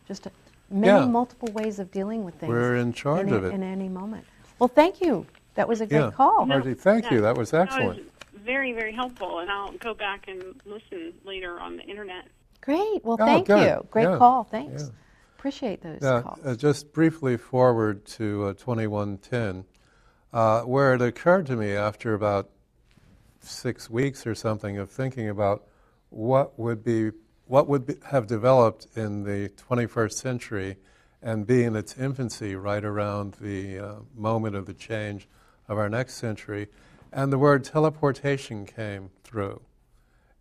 [0.06, 0.30] Just a,
[0.70, 1.06] many Yeah.
[1.06, 2.50] multiple ways of dealing with things.
[2.50, 3.54] We're in charge a- of it.
[3.54, 4.26] In any moment.
[4.58, 5.26] Well, thank you.
[5.54, 6.10] That was a great Yeah.
[6.10, 6.40] call.
[6.44, 6.56] No.
[6.56, 7.22] Margie, thank you.
[7.22, 8.00] That was That excellent.
[8.00, 12.26] was very, very helpful, and I'll go back and listen later on the internet.
[12.64, 13.04] Great.
[13.04, 13.60] Well, Oh, thank good.
[13.62, 13.86] you.
[13.90, 14.16] Great Yeah.
[14.18, 14.44] call.
[14.44, 14.84] Thanks.
[14.84, 14.88] Yeah.
[15.38, 16.38] Appreciate those calls.
[16.44, 19.66] uh, just briefly forward to uh, 2110,
[20.32, 22.48] uh, where it occurred to me after about
[23.40, 25.66] six weeks or something of thinking about
[26.08, 27.10] what would be
[27.46, 30.76] what would be, have developed in the 21st century
[31.20, 35.28] and be in its infancy right around the uh, moment of the change
[35.68, 36.68] of our next century,
[37.12, 39.60] and the word teleportation came through.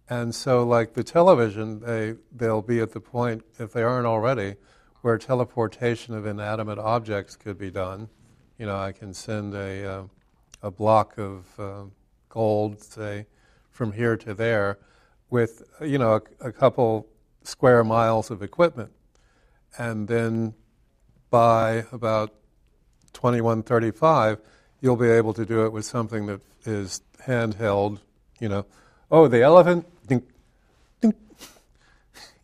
[0.09, 4.55] And so, like the television, they, they'll be at the point, if they aren't already,
[5.01, 8.09] where teleportation of inanimate objects could be done.
[8.57, 10.03] You know, I can send a, uh,
[10.61, 11.83] a block of uh,
[12.29, 13.27] gold, say,
[13.71, 14.77] from here to there,
[15.29, 17.07] with, you know, a, a couple
[17.43, 18.91] square miles of equipment.
[19.77, 20.53] And then
[21.29, 22.33] by about
[23.13, 24.39] 2135,
[24.81, 27.99] you'll be able to do it with something that is handheld,
[28.39, 28.65] you know.
[29.13, 30.23] Oh, the elephant, dink,
[30.99, 31.15] dink,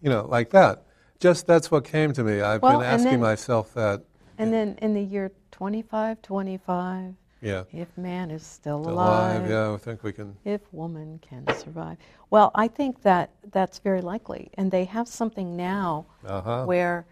[0.03, 0.83] you know, like that.
[1.19, 2.41] Just that's what came to me.
[2.41, 4.03] I've Well, been asking then- myself that.
[4.37, 7.63] and then in the year 2525, Yeah.
[7.73, 9.49] if man is still Still alive, alive.
[9.49, 10.37] Yeah, I think we can.
[10.45, 11.97] if woman can survive.
[12.29, 14.51] Well, I think that that's very likely.
[14.53, 16.65] And they have something now Uh-huh.
[16.65, 17.07] where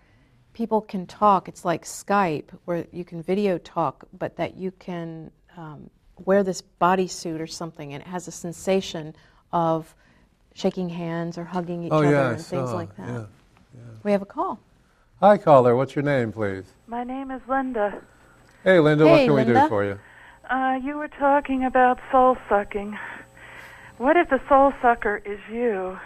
[0.54, 1.50] people can talk.
[1.50, 5.90] It's like Skype, where you can video talk, but that you can um,
[6.26, 9.16] wear this bodysuit or something, and it has a sensation
[9.52, 9.94] of
[10.54, 12.76] shaking hands or hugging each oh, other yeah, I and things saw.
[12.76, 13.08] like that.
[13.08, 13.26] Yeah.
[14.04, 14.60] We have a call.
[15.20, 15.76] Hi, caller.
[15.76, 16.66] What's your name, please?
[16.88, 18.02] My name is Linda.
[18.64, 19.06] Hey, Linda.
[19.06, 19.62] what Hey, can we Linda.
[19.62, 20.00] do for you?
[20.50, 22.98] Uh, you were talking about soul sucking.
[23.98, 25.98] What if the soul sucker is you?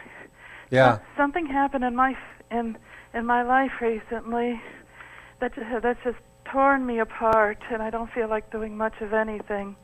[0.70, 1.00] Yeah.
[1.18, 2.16] Something happened in my
[2.50, 2.78] in
[3.14, 4.62] in my life recently
[5.42, 9.14] that ju- that's just torn me apart, and I don't feel like doing much of
[9.14, 9.76] anything.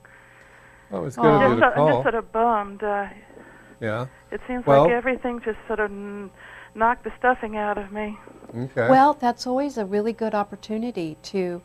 [0.92, 1.36] Oh, it's good Aw.
[1.36, 2.84] of I'm you just, to so- I'm just sort of bummed.
[2.84, 3.08] Uh,
[3.80, 4.08] Yeah.
[4.32, 6.30] it seems Well- like everything just sort of n-
[6.76, 8.18] knocked the stuffing out of me.
[8.56, 8.90] Okay.
[8.90, 11.62] Well, that's always a really good opportunity to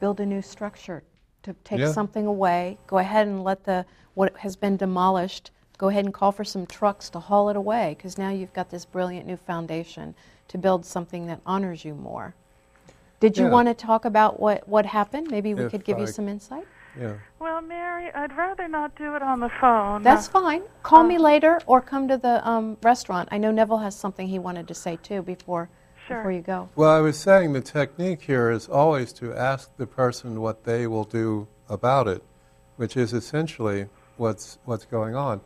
[0.00, 1.02] build a new structure,
[1.42, 1.92] to take Yeah.
[1.92, 6.30] something away, go ahead and let the what has been demolished, go ahead and call
[6.32, 10.14] for some trucks to haul it away because now you've got this brilliant new foundation
[10.48, 12.34] to build something that honors you more.
[13.20, 13.50] Did you Yeah.
[13.52, 15.30] want to talk about what, what happened?
[15.30, 16.66] Maybe we If could give you some insight.
[16.98, 17.14] Yeah.
[17.38, 20.02] Well, Mary, I'd rather not do it on the phone.
[20.02, 20.62] That's fine.
[20.82, 23.28] Call uh, me later or come to the um, restaurant.
[23.32, 25.68] I know Neville has something he wanted to say too before,
[26.06, 26.18] Sure.
[26.18, 26.68] before you go.
[26.76, 30.86] Well, I was saying the technique here is always to ask the person what they
[30.86, 32.22] will do about it,
[32.76, 35.40] which is essentially what's what's going on.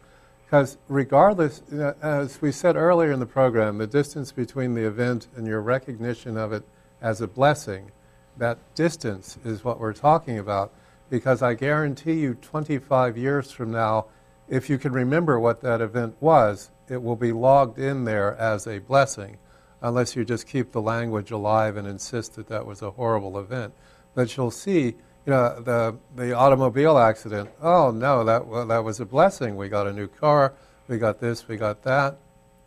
[0.44, 4.86] Because regardless, you know, as we said earlier in the program, the distance between the
[4.86, 6.64] event and your recognition of it
[7.02, 7.90] as a blessing,
[8.38, 10.72] that distance is what we're talking about.
[11.10, 14.06] Because I guarantee you, 25 years from now,
[14.48, 18.66] if you can remember what that event was, it will be logged in there as
[18.66, 19.38] a blessing,
[19.82, 23.74] unless you just keep the language alive and insist that that was a horrible event.
[24.14, 24.94] But you'll see, you
[25.26, 29.56] know, the, the automobile accident, oh no, that, well, that was a blessing.
[29.56, 30.54] We got a new car,
[30.88, 32.18] we got this, we got that.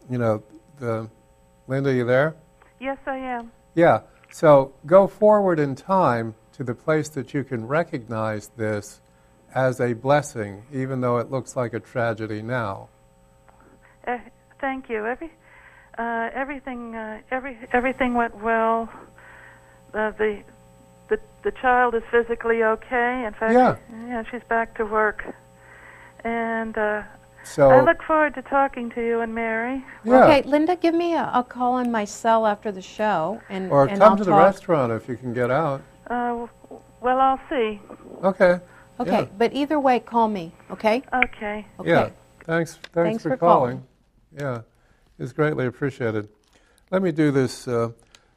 [0.10, 0.44] You know,
[0.80, 1.10] the,
[1.68, 2.36] Linda, you there?
[2.80, 3.52] Yes, I am.
[3.76, 4.02] Yeah.
[4.32, 9.02] So go forward in time to the place that you can recognize this
[9.56, 12.88] as a blessing, even though it looks like a tragedy now.
[14.08, 14.20] Uh,
[14.60, 15.08] thank you.
[15.08, 15.32] Every,
[15.98, 18.88] uh, everything, uh, every, everything went well.
[19.96, 20.44] Uh, the,
[21.10, 23.26] the, the child is physically okay.
[23.26, 23.76] In fact, Yeah.
[24.08, 25.26] yeah, she's back to work.
[26.24, 27.02] And uh,
[27.44, 29.84] So I look forward to talking to you and Mary.
[30.04, 30.26] yeah.
[30.26, 33.88] Okay, Linda, give me a, a call on my cell after the show, and or
[33.88, 34.44] and come I'll to the talk.
[34.46, 35.82] restaurant if you can get out.
[36.12, 36.46] Uh,
[37.00, 37.80] well, I'll see.
[38.22, 38.60] Okay.
[39.00, 39.26] Okay, Yeah.
[39.38, 40.52] but either way, call me.
[40.70, 41.02] Okay.
[41.14, 41.66] Okay.
[41.80, 41.90] Okay.
[41.90, 42.10] Yeah.
[42.44, 42.74] Thanks.
[42.76, 43.84] Thanks, Thanks for, for calling.
[44.38, 44.62] Yeah,
[45.18, 46.28] it's greatly appreciated.
[46.92, 47.66] Let me do this.
[47.66, 47.92] Uh,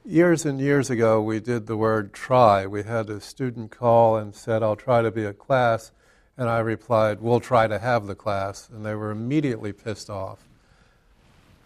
[0.04, 2.64] years and years ago, we did the word try.
[2.66, 5.90] We had a student call and said, "I'll try to be a class,"
[6.38, 10.46] and I replied, "We'll try to have the class," and they were immediately pissed off.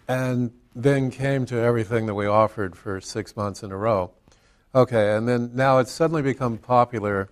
[0.08, 4.12] And then came to everything that we offered for six months in a row.
[4.74, 7.30] Okay, and then now it's suddenly become popular.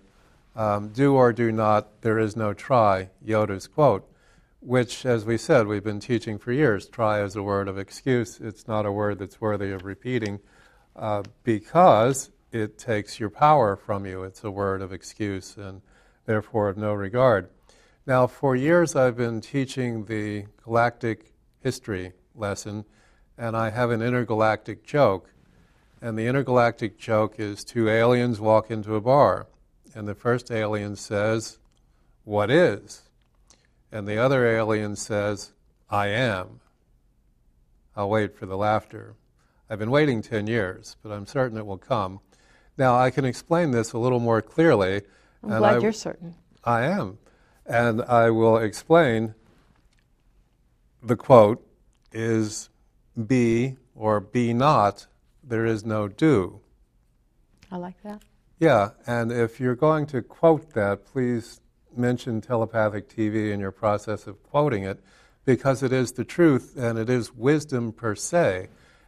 [0.55, 4.11] Um, do or do not, there is no try, Yoda's quote,
[4.59, 6.87] which, as we said, we've been teaching for years.
[6.87, 8.39] Try is a word of excuse.
[8.39, 10.39] It's not a word that's worthy of repeating
[10.95, 14.23] uh, because it takes your power from you.
[14.23, 15.83] It's a word of excuse and
[16.25, 17.49] therefore of no regard.
[18.07, 22.85] Now, for years I've been teaching the galactic history lesson,
[23.37, 25.29] and I have an intergalactic joke.
[26.01, 29.47] And the intergalactic joke is two aliens walk into a bar,
[29.95, 31.57] and the first alien says,
[32.23, 33.03] What is?
[33.91, 35.53] And the other alien says,
[35.89, 36.59] I am.
[37.95, 39.15] I'll wait for the laughter.
[39.69, 42.19] I've been waiting 10 years, but I'm certain it will come.
[42.77, 45.01] Now, I can explain this a little more clearly.
[45.41, 46.35] I'm glad I- you're certain.
[46.63, 47.17] I am.
[47.65, 49.33] And I will explain
[51.01, 51.65] the quote
[52.11, 52.69] is
[53.25, 55.07] be or be not,
[55.47, 56.59] there is no do.
[57.71, 58.21] I like that.
[58.59, 61.61] Yeah, and if you're going to quote that, please
[61.95, 64.99] mention telepathic TV in your process of quoting it
[65.45, 68.67] because it is the truth and it is wisdom per se.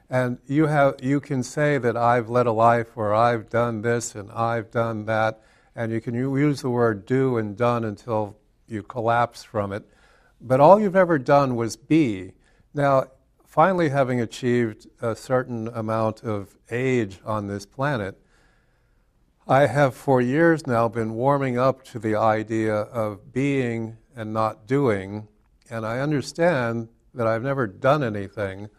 [0.10, 4.15] And you, have, you can say that I've led a life or I've done this
[4.15, 5.41] and I've done that,
[5.75, 9.84] and you can use the word do and done until you collapse from it.
[10.41, 12.34] But all you've ever done was be.
[12.73, 13.06] Now,
[13.50, 18.16] finally, having achieved a certain amount of age on this planet,
[19.48, 24.68] I have for years now been warming up to the idea of being and not
[24.68, 25.28] doing,
[25.70, 28.70] and I understand that I've never done anything.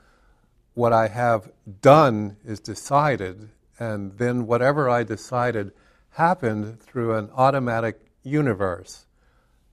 [0.75, 1.51] What I have
[1.83, 3.49] done is decided,
[3.81, 5.73] and then whatever I decided
[6.11, 9.07] happened through an automatic universe.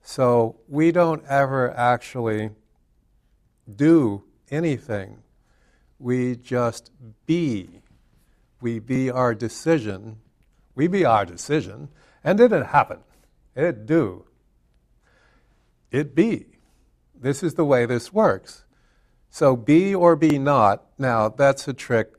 [0.01, 2.49] So we don't ever actually
[3.75, 5.23] do anything,
[5.99, 6.91] we just
[7.25, 7.81] be.
[8.61, 10.17] We be our decision
[10.77, 11.89] we be our decision,
[12.23, 12.99] and did it happen?
[13.55, 14.25] It do.
[15.89, 16.45] It be.
[17.19, 18.63] This is the way this works.
[19.31, 20.85] So be or be not.
[20.99, 22.13] Now that's a trick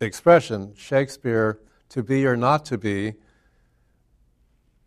[0.00, 0.72] expression.
[0.76, 1.58] Shakespeare,
[1.88, 3.14] to be or not to be,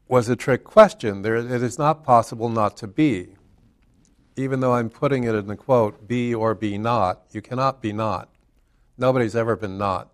[0.08, 1.24] was a trick question.
[1.24, 3.36] There, it is not possible not to be.
[4.36, 7.94] Even though I'm putting it in the quote, be or be not, you cannot be
[7.94, 8.30] not.
[8.98, 10.14] Nobody's ever been not.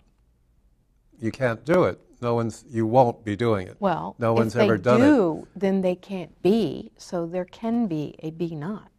[1.20, 2.00] You can't do it.
[2.22, 2.66] No one's.
[2.70, 3.78] You won't be doing it.
[3.80, 5.06] Well, no one's if ever done it.
[5.06, 6.92] do, then they can't be.
[6.98, 8.90] So there can be a be not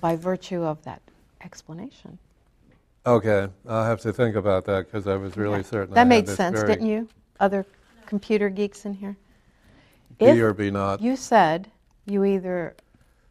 [0.00, 1.02] by virtue of that
[1.40, 2.18] explanation.
[3.06, 5.62] Okay, I'll have to think about that because I was really Yeah.
[5.62, 5.94] certain.
[5.94, 7.08] I That made sense, didn't you?
[7.38, 7.64] Other
[8.06, 9.16] computer geeks in here.
[10.18, 11.00] Be If or be not.
[11.00, 11.70] You said
[12.06, 12.74] you either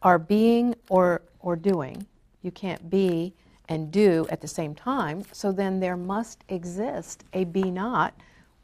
[0.02, 2.06] are being or or doing.
[2.42, 3.34] You can't be
[3.68, 5.24] and do at the same time.
[5.32, 8.14] So then there must exist a be not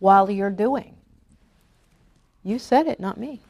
[0.01, 0.97] while you're doing.
[2.45, 3.43] You said it, not me.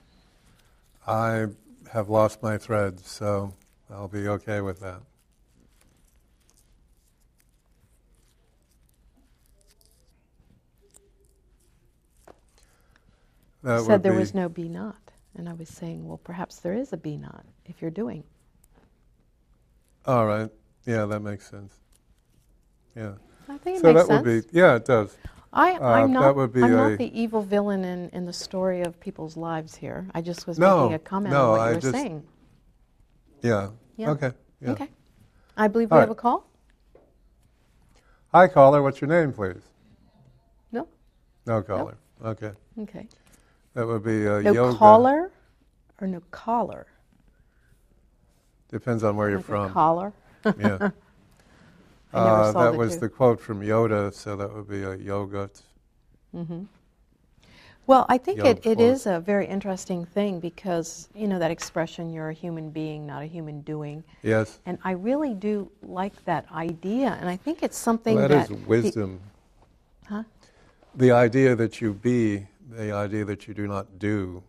[1.06, 1.46] I
[1.92, 3.54] have lost my thread, so
[3.90, 5.00] I'll be okay with that.
[13.62, 15.03] That said there be- was no be not.
[15.36, 18.22] And I was saying, well, perhaps there is a be not if you're doing.
[20.06, 20.50] All right.
[20.86, 21.74] Yeah, that makes sense.
[22.94, 23.14] Yeah.
[23.48, 24.24] I think it so that sense.
[24.24, 25.16] would be yeah, it does.
[25.52, 26.36] I, uh, I'm that not.
[26.36, 30.06] would be I'm not the evil villain in, in the story of people's lives here.
[30.14, 32.22] I just was No, making a comment no, on what I you were just- saying.
[33.42, 33.70] Yeah.
[33.96, 34.10] Yeah.
[34.10, 34.32] Okay.
[34.60, 34.70] Yeah.
[34.72, 34.88] Okay.
[35.56, 36.48] I believe All we have a call.
[38.32, 38.82] Hi, caller.
[38.82, 39.62] What's your name, please?
[40.72, 40.88] No.
[41.46, 41.96] No caller.
[42.24, 42.50] Okay.
[42.80, 43.06] Okay.
[43.74, 44.78] That would be uh, No yoga.
[44.78, 45.30] caller,
[46.00, 46.86] or no collar.
[48.70, 49.72] Depends on where you're Like a from.
[49.72, 50.12] collar.
[50.58, 50.90] yeah.
[52.12, 53.00] Uh, that the was two.
[53.00, 55.50] the quote from Yoda, so that would be a yoga.
[56.32, 56.62] Mm-hmm.
[57.88, 61.50] Well, I think Yoga it, it is a very interesting thing because you know that
[61.50, 64.60] expression, "You're a human being, not a human doing." Yes.
[64.64, 68.56] And I really do like that idea, and I think it's something Well, that that
[68.56, 69.18] is wisdom.
[70.08, 70.22] Huh?
[70.94, 74.42] The idea that you be, the idea that you do not do,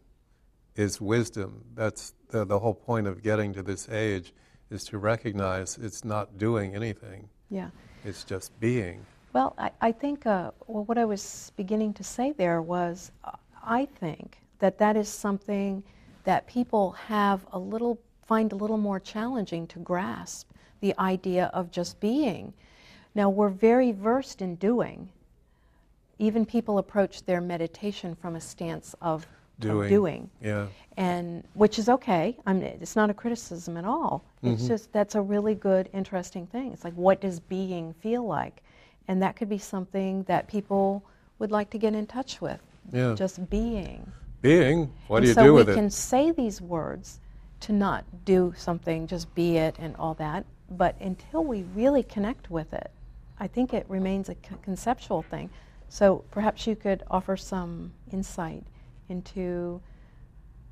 [0.76, 1.64] is wisdom.
[1.74, 4.34] That's the, the whole point of getting to this age,
[4.70, 7.30] is to recognize it's not doing anything.
[7.50, 7.70] yeah.
[8.04, 9.04] It's just being.
[9.34, 13.32] Well, I, I think uh, well, what I was beginning to say there was uh,
[13.66, 15.84] I think that that is something
[16.24, 20.52] that people have a little find a little more challenging to grasp
[20.82, 22.54] the idea of just being.
[23.16, 25.10] Now we're very versed in doing.
[26.20, 29.26] Even people approach their meditation from a stance of
[29.58, 29.90] of Doing.
[29.90, 30.68] doing Yeah.
[30.98, 32.36] and which is okay.
[32.46, 34.26] I mean, it's not a criticism at all.
[34.44, 34.68] It's Mm-hmm.
[34.68, 36.74] just that's a really good, interesting thing.
[36.74, 38.62] It's like, what does being feel like?
[39.08, 41.06] And that could be something that people
[41.40, 42.60] would like to get in touch with.
[42.92, 43.14] Yeah.
[43.16, 44.12] Just being.
[44.42, 45.72] Being, what and do you so do with it?
[45.72, 47.22] So we can say these words
[47.62, 50.46] to not do something, just be it and all that.
[50.72, 52.92] But until we really connect with it,
[53.40, 55.50] I think it remains a conceptual thing.
[55.90, 58.64] So perhaps you could offer some insight
[59.10, 59.82] into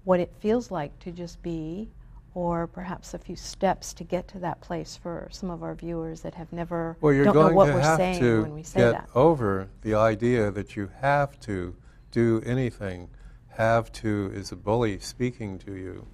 [0.03, 1.89] what it feels like to just be,
[2.36, 6.22] or perhaps a few steps to get to that place for some of our viewers
[6.22, 8.53] that have never Well, you're don't going know what to we're have saying to when
[8.53, 9.09] we say get that.
[9.16, 11.76] over the idea that you have to
[12.11, 13.09] do anything.
[13.49, 16.07] Have to is a bully speaking to you.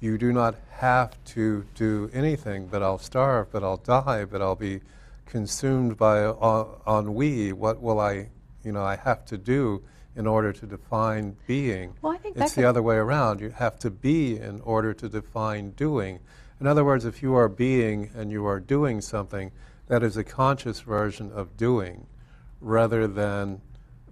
[0.00, 4.54] You do not have to do anything, but I'll starve, but I'll die, but I'll
[4.54, 4.82] be
[5.26, 7.52] consumed by uh, ennui.
[7.52, 8.30] What will I,
[8.64, 11.94] you know, I have to do in order to define being?
[12.00, 13.40] Well, I think it's the other way around.
[13.40, 16.20] You have to be in order to define doing.
[16.60, 19.52] In other words, if you are being and you are doing something,
[19.88, 22.06] that is a conscious version of doing
[22.60, 23.60] rather than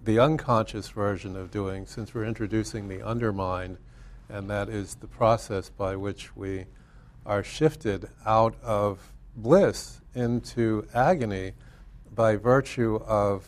[0.03, 3.77] the unconscious version of doing, since we're introducing the undermind,
[4.29, 6.65] and that is the process by which we
[7.25, 11.53] are shifted out of bliss into agony
[12.13, 13.47] by virtue of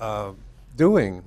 [0.00, 0.32] uh,
[0.76, 1.22] doing.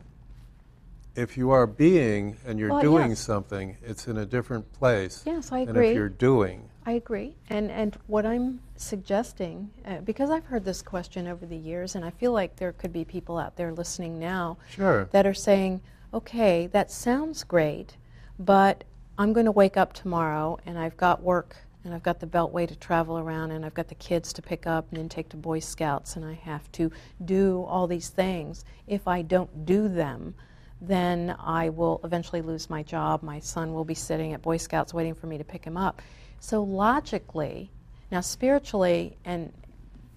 [1.15, 3.19] If you are being and you're Well, doing yes.
[3.19, 5.89] something, it's in a different place Yes, I agree.
[5.89, 6.69] if you're doing.
[6.85, 7.35] I agree.
[7.49, 12.05] And, and what I'm suggesting, uh, because I've heard this question over the years, and
[12.05, 15.05] I feel like there could be people out there listening now Sure.
[15.11, 15.81] that are saying,
[16.13, 17.97] okay, that sounds great,
[18.37, 18.83] but
[19.17, 21.55] I'm going to wake up tomorrow and I've got work
[21.87, 24.67] and I've got the beltway to travel around and I've got the kids to pick
[24.67, 26.91] up and then take to Boy Scouts and I have to
[27.23, 28.65] do all these things.
[28.87, 30.35] If I don't do them,
[30.81, 33.23] then I will eventually lose my job.
[33.23, 36.01] My son will be sitting at Boy Scouts waiting for me to pick him up.
[36.41, 37.71] So logically,
[38.11, 39.53] now spiritually and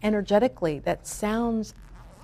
[0.02, 1.72] energetically, that sounds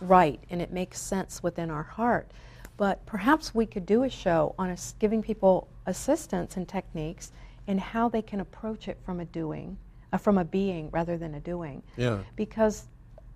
[0.01, 2.32] right and it makes sense within our heart.
[2.76, 7.30] But perhaps we could do a show on giving people assistance and techniques
[7.67, 9.77] in how they can approach it from a doing,
[10.12, 11.83] uh, from a being rather than a doing.
[11.97, 12.19] Yeah.
[12.37, 12.85] Because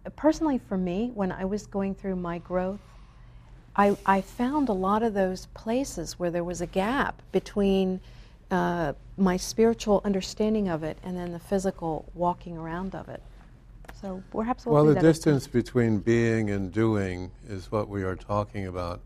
[0.06, 2.80] uh, personally, for me, when I was going through my growth,
[3.76, 8.00] I, I found a lot of those places where there was a gap between
[8.50, 13.22] uh, my spiritual understanding of it and then the physical walking around of it.
[14.00, 18.66] So perhaps we'll, Well, the distance between being and doing is what we are talking
[18.66, 19.00] about.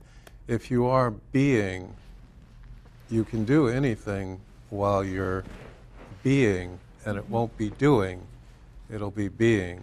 [0.47, 1.95] If you are being,
[3.11, 4.41] you can do anything
[4.71, 5.45] while you're
[6.23, 8.21] being, and it won't be doing,
[8.91, 9.83] it'll be being.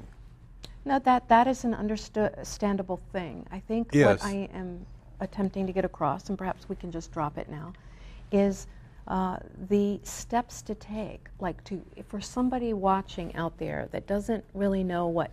[0.86, 3.46] No, that that is an understandable thing.
[3.52, 4.22] I think Yes.
[4.22, 4.86] what I am
[5.20, 7.74] attempting to get across, and perhaps we can just drop it now,
[8.32, 8.68] is
[9.08, 9.38] uh,
[9.70, 15.08] the steps to take, like to for somebody watching out there that doesn't really know
[15.08, 15.32] what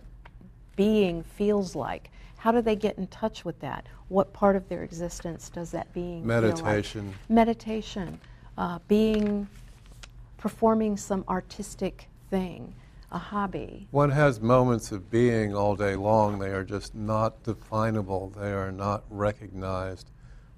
[0.75, 3.85] being feels like, how do they get in touch with that?
[4.07, 6.31] What part of their existence does that being feel
[6.63, 6.65] like?
[7.27, 8.19] Meditation.
[8.59, 9.47] Uh, being,
[10.37, 12.73] performing some artistic thing,
[13.09, 13.87] a hobby.
[13.91, 16.39] One has moments of being all day long.
[16.39, 18.33] They are just not definable.
[18.37, 20.11] They are not recognized.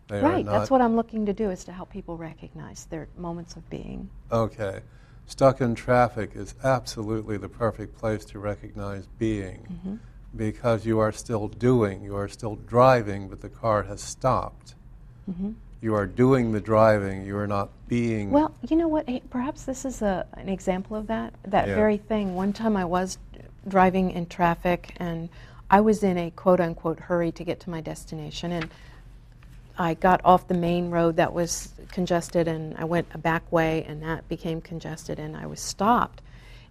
[0.07, 2.85] They are Right, not that's what I'm looking to do is to help people recognize
[2.85, 4.09] their moments of being.
[4.31, 4.79] Okay.
[5.27, 9.95] Stuck in traffic is absolutely the perfect place to recognize being Mm-hmm.
[10.35, 14.73] because you are still doing, you are still driving, but the car has stopped.
[15.81, 18.29] You are doing the driving, you are not being.
[18.29, 19.07] Well, you know what?
[19.31, 21.33] Perhaps this is a, an example of that.
[21.43, 21.75] That Yeah.
[21.75, 22.35] very thing.
[22.35, 23.17] One time I was
[23.67, 25.29] driving in traffic and
[25.71, 28.51] I was in a quote unquote hurry to get to my destination.
[28.51, 28.69] And
[29.77, 33.83] I got off the main road that was congested and I went a back way
[33.87, 36.21] and that became congested and I was stopped.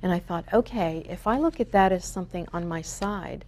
[0.02, 3.44] And I thought, okay, if I look at that as something on my side,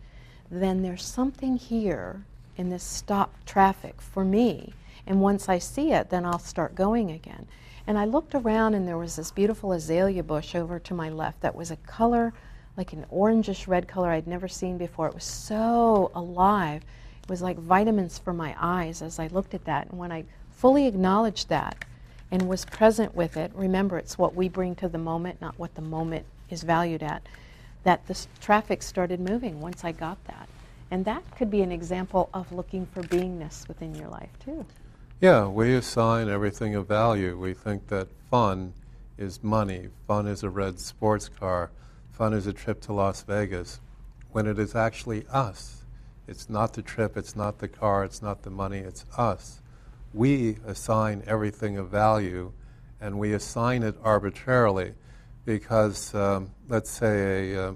[0.50, 2.24] then there's something here
[2.56, 4.72] in this stop traffic for me.
[5.06, 7.46] And once I see it, then I'll start going again.
[7.86, 11.40] And I looked around and there was this beautiful azalea bush over to my left
[11.40, 12.32] that was a color,
[12.76, 15.08] like an orangish red color I'd never seen before.
[15.08, 16.82] It was so alive.
[17.22, 19.88] It was like vitamins for my eyes as I looked at that.
[19.90, 21.84] And when I fully acknowledged that
[22.30, 25.74] and was present with it, remember it's what we bring to the moment, not what
[25.74, 27.26] the moment is valued at,
[27.82, 30.48] that the traffic started moving once I got that.
[30.92, 34.64] And that could be an example of looking for beingness within your life, too.
[35.22, 37.38] Yeah, we assign everything a value.
[37.38, 38.74] We think that fun
[39.16, 41.70] is money, fun is a red sports car,
[42.10, 43.78] fun is a trip to Las Vegas,
[44.32, 45.84] when it is actually us.
[46.26, 49.60] It's not the trip, it's not the car, it's not the money, it's us.
[50.12, 52.52] We assign everything a value,
[53.00, 54.94] and we assign it arbitrarily
[55.44, 57.72] because, um, let's say, a uh,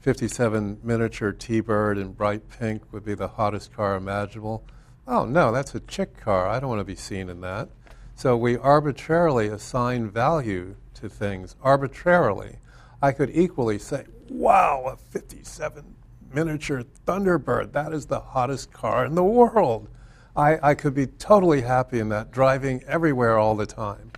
[0.00, 4.64] 57 miniature T-Bird in bright pink would be the hottest car imaginable.
[5.06, 6.48] Oh no, that's a chick car.
[6.48, 7.68] I don't want to be seen in that.
[8.14, 12.58] So we arbitrarily assign value to things arbitrarily.
[13.00, 15.96] I could equally say, "Wow, a 57
[16.32, 17.72] miniature Thunderbird.
[17.72, 19.88] That is the hottest car in the world."
[20.36, 24.12] I, I could be totally happy in that, driving everywhere all the time.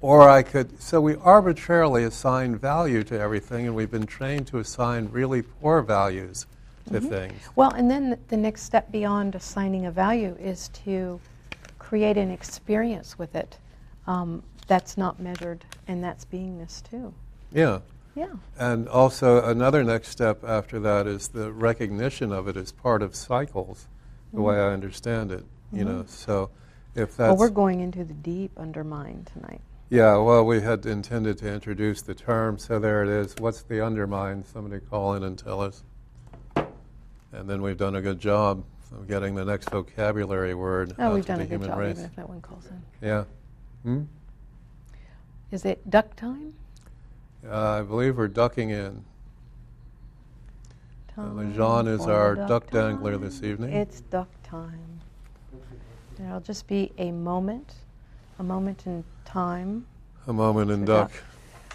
[0.00, 4.58] Or I could, so we arbitrarily assign value to everything, and we've been trained to
[4.58, 6.46] assign really poor values
[6.88, 7.08] to mm-hmm.
[7.08, 7.42] things.
[7.56, 11.20] Well, and then the next step beyond assigning a value is to
[11.78, 13.58] create an experience with it
[14.06, 17.12] um, that's not measured, and that's beingness too.
[17.52, 17.80] Yeah.
[18.14, 18.32] Yeah.
[18.58, 23.14] And also, another next step after that is the recognition of it as part of
[23.14, 23.86] cycles,
[24.32, 24.70] the way mm-hmm.
[24.70, 25.44] I understand it.
[25.72, 26.08] You know, mm-hmm.
[26.08, 26.50] so
[26.94, 29.60] if that's well, we're going into the deep undermind tonight.
[29.90, 33.36] yeah, well, we had intended to introduce the term, so there it is.
[33.38, 34.46] What's the undermind?
[34.46, 35.84] Somebody call in and tell us.
[37.32, 41.26] And then we've done a good job of getting the next vocabulary word Oh, we've
[41.26, 41.92] done a good job, race.
[41.98, 42.82] even if that one calls in.
[43.06, 43.24] Yeah.
[43.82, 44.02] Hmm?
[45.50, 46.54] Is it duck time?
[47.46, 49.04] Uh, I believe we're ducking in.
[51.16, 53.72] Uh, Time Lejean is our duck duck dangler this evening.
[53.72, 55.00] It's duck time.
[56.16, 57.74] There'll just be a moment,
[58.38, 59.86] a moment in time.
[60.26, 61.12] A moment in duck.
[61.12, 61.22] duck.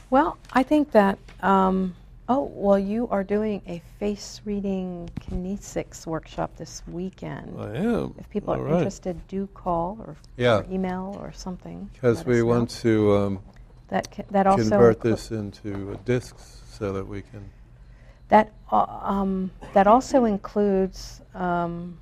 [0.10, 1.18] Well, I think that.
[1.42, 1.96] Um,
[2.30, 7.56] oh, well, you are doing a face reading kinesics workshop this weekend.
[7.60, 8.16] I am.
[8.18, 8.78] if people All are right.
[8.78, 10.60] interested, do call or, Yeah.
[10.60, 11.90] or email or something.
[11.94, 12.46] Because we us know.
[12.46, 13.40] want to um,
[13.90, 17.50] that ca- that also convert inclu- this into uh, discs so that we can.
[18.30, 22.00] That uh, um, that also includes um,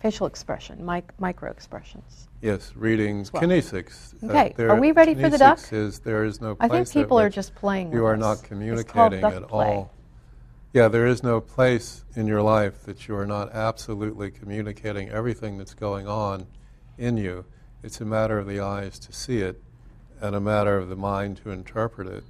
[0.00, 2.28] facial expression, mic- micro expressions.
[2.42, 3.42] Yes, reading well.
[3.42, 4.14] kinesics.
[4.22, 5.60] Uh, Okay, there- are we ready for the duck?
[5.72, 7.92] Is, there is no I think people are just playing.
[7.92, 8.20] You are us.
[8.20, 9.66] not communicating at play.
[9.74, 9.92] all.
[10.72, 15.58] Yeah, there is no place in your life that you are not absolutely communicating everything
[15.58, 16.46] that's going on
[16.96, 17.44] in you.
[17.82, 19.60] It's a matter of the eyes to see it
[20.20, 22.24] and a matter of the mind to interpret it.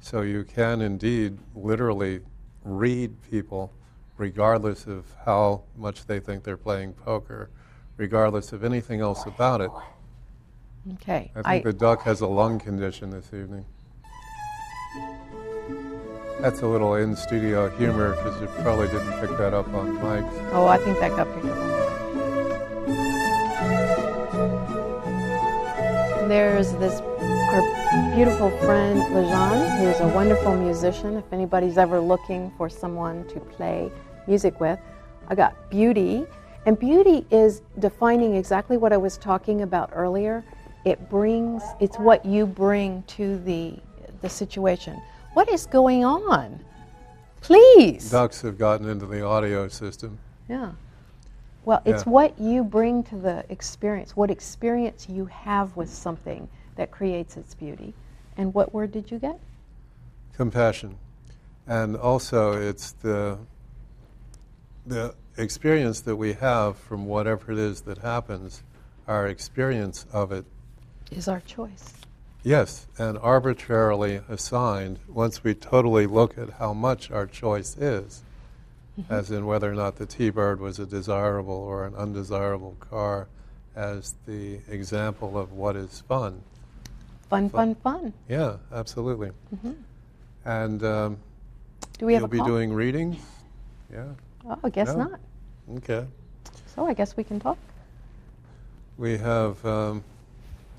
[0.00, 2.20] So you can indeed literally
[2.64, 3.72] read people
[4.18, 7.50] regardless of how much they think they're playing poker,
[7.96, 9.70] regardless of anything else about it.
[10.94, 11.30] Okay.
[11.34, 13.64] I think the duck has a lung condition this evening.
[16.40, 20.50] That's a little in studio humor because you probably didn't pick that up on mics.
[20.52, 21.58] oh, I think that got picked up.
[21.58, 21.76] on mic.
[26.28, 31.16] There's this our beautiful friend Lejean, who's a wonderful musician.
[31.16, 33.90] If anybody's ever looking for someone to play
[34.26, 34.78] music with,
[35.28, 36.26] I got Beauty,
[36.66, 40.44] and Beauty is defining exactly what I was talking about earlier.
[40.84, 43.76] It brings, it's what you bring to the,
[44.20, 45.00] the situation.
[45.34, 46.60] What is going on?
[47.40, 48.10] Please.
[48.10, 50.18] Ducks have gotten into the audio system.
[50.48, 50.72] Yeah.
[51.64, 56.90] Well, it's what you bring to the experience, what experience you have with something that
[56.90, 57.94] creates its beauty.
[58.36, 59.40] And what word did you get?
[60.36, 60.98] compassion
[61.66, 63.38] and also it's the
[64.86, 68.62] the experience that we have from whatever it is that happens
[69.06, 70.44] our experience of it
[71.10, 71.92] Is our choice.
[72.42, 78.22] yes and arbitrarily assigned once we totally look at how much our choice is
[79.10, 83.28] as in whether or not the t-bird was a desirable or an undesirable car
[83.74, 86.40] as the example of what is fun
[87.28, 87.74] Fun, Fun.
[87.74, 88.12] fun, fun.
[88.28, 89.30] yeah absolutely
[90.46, 91.18] and um,
[91.98, 92.46] Do we have You'll be call?
[92.46, 93.16] doing readings?
[93.92, 94.04] Yeah.
[94.48, 95.04] Oh, I guess No.
[95.08, 95.20] not.
[95.76, 96.06] Okay.
[96.74, 97.58] So I guess we can talk.
[98.98, 100.04] We have, um,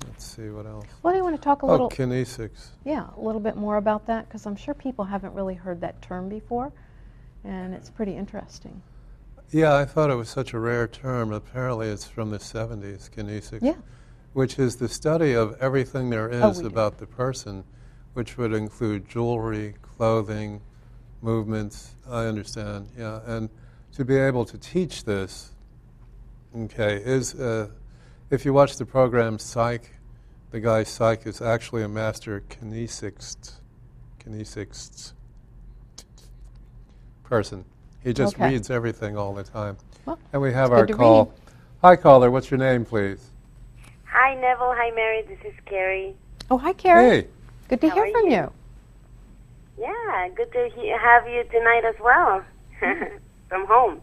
[0.06, 0.86] let's see what else.
[1.02, 1.90] Well, do you want to talk a Oh, little?
[1.90, 2.68] kinesics.
[2.84, 6.00] Yeah, a little bit more about that because I'm sure people haven't really heard that
[6.02, 6.72] term before,
[7.44, 8.82] and it's pretty interesting.
[9.50, 11.32] Yeah, I thought it was such a rare term.
[11.32, 13.60] Apparently, it's from the 70s, kinesics.
[13.62, 13.74] Yeah.
[14.34, 16.66] Which is the study of everything there is Oh, is do.
[16.66, 17.64] about the person,
[18.12, 20.60] which would include jewelry, clothing,
[21.22, 21.94] movements.
[22.08, 23.20] I understand, yeah.
[23.26, 23.48] And
[23.94, 25.52] to be able to teach this,
[26.56, 27.68] okay, is, uh,
[28.30, 29.94] if you watch the program Psych,
[30.50, 33.36] the guy Psych is actually a master kinesics,
[34.20, 35.12] kinesics
[37.24, 37.64] person.
[38.02, 38.50] He just Okay.
[38.50, 39.76] reads everything all the time.
[40.06, 41.24] Well, and we have our call.
[41.26, 41.34] read.
[41.82, 42.30] Hi, caller.
[42.30, 43.30] What's your name, please?
[44.06, 44.72] Hi, Neville.
[44.74, 45.22] Hi, Mary.
[45.22, 46.16] This is Carrie.
[46.50, 47.08] Oh, hi, Carrie.
[47.22, 47.26] Hey.
[47.68, 48.36] Good to How hear from you?
[48.36, 48.52] you.
[49.78, 52.42] Yeah, good to he- have you tonight as well.
[53.48, 54.00] From home.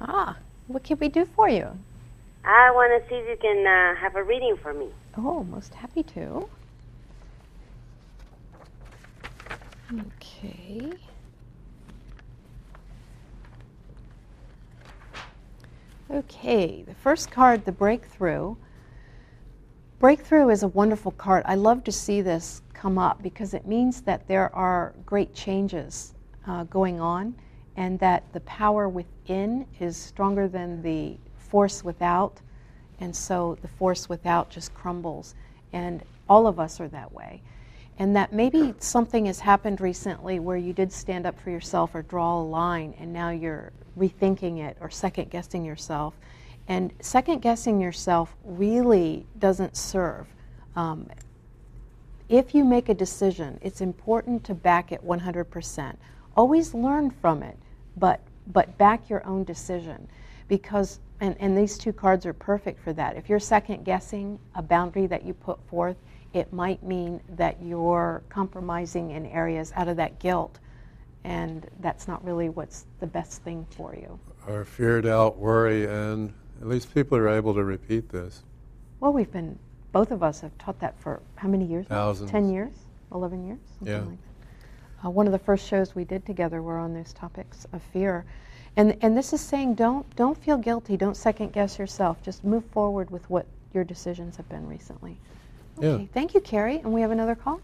[0.00, 0.36] Ah,
[0.66, 1.68] what can we do for you?
[2.44, 4.88] I want to see if you can uh, have a reading for me.
[5.16, 6.48] Oh, most happy to.
[9.92, 10.92] Okay.
[16.10, 18.54] Okay, the first card, the breakthrough.
[19.98, 21.42] Breakthrough is a wonderful card.
[21.46, 26.14] I love to see this come up because it means that there are great changes
[26.46, 27.34] uh, going on
[27.76, 32.40] and that the power within is stronger than the force without.
[33.00, 35.34] And so the force without just crumbles.
[35.72, 37.42] And all of us are that way.
[37.98, 42.02] And that maybe something has happened recently where you did stand up for yourself or
[42.02, 46.14] draw a line and now you're rethinking it or second guessing yourself.
[46.68, 50.26] And second guessing yourself really doesn't serve.
[50.74, 51.08] Um,
[52.28, 55.96] if you make a decision, it's important to back it 100%.
[56.36, 57.56] Always learn from it,
[57.96, 58.20] but,
[58.52, 60.06] but back your own decision.
[60.48, 63.16] Because, and, and these two cards are perfect for that.
[63.16, 65.96] If you're second guessing a boundary that you put forth,
[66.32, 70.58] it might mean that you're compromising in areas out of that guilt.
[71.24, 74.18] And that's not really what's the best thing for you.
[74.46, 78.44] Or fear, doubt, worry, and at least people are able to repeat this.
[79.00, 79.58] Well, we've been,
[79.92, 81.88] both of us have taught that for how many years?
[81.90, 81.96] now?
[81.96, 82.30] Thousands.
[82.30, 82.72] 10 years?
[83.12, 83.58] 11 years?
[83.78, 84.04] Something Yeah.
[84.08, 84.18] like.
[85.06, 88.24] Uh, one of the first shows we did together were on those topics of fear.
[88.76, 92.64] And, and this is saying don't, don't feel guilty, don't second guess yourself, just move
[92.66, 95.16] forward with what your decisions have been recently.
[95.78, 95.90] Yeah.
[95.90, 96.78] Okay, thank you, Carrie.
[96.78, 97.60] And we have another call?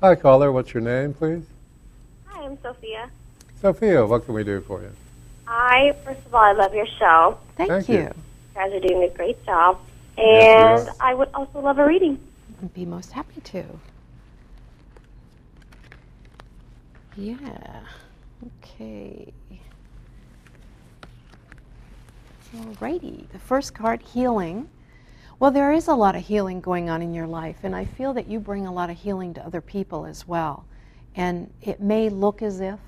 [0.00, 0.52] Hi, caller.
[0.52, 1.44] What's your name, please?
[2.26, 3.10] Hi, I'm Sophia.
[3.60, 4.92] Sophia, what can we do for you?
[5.48, 7.38] I, first of all, I love your show.
[7.56, 7.94] Thank, Thank you.
[7.94, 8.02] you.
[8.02, 8.14] You
[8.54, 9.78] guys are doing a great job.
[10.18, 10.94] And we are.
[11.00, 12.18] I would also love a reading.
[12.62, 13.64] I'd be most happy to.
[17.16, 17.80] Yeah.
[18.62, 19.32] Okay.
[22.54, 23.28] Alrighty.
[23.30, 24.68] The first card, healing.
[25.38, 28.12] Well, there is a lot of healing going on in your life, and I feel
[28.14, 30.66] that you bring a lot of healing to other people as well.
[31.14, 32.78] And it may look as if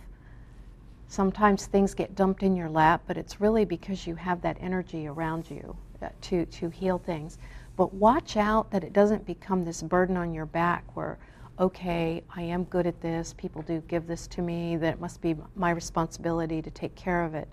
[1.08, 5.06] sometimes things get dumped in your lap, but it's really because you have that energy
[5.06, 7.38] around you uh, to, to heal things.
[7.76, 11.18] But watch out that it doesn't become this burden on your back where,
[11.60, 15.20] okay, I am good at this, people do give this to me, that it must
[15.20, 17.48] be my responsibility to take care of it.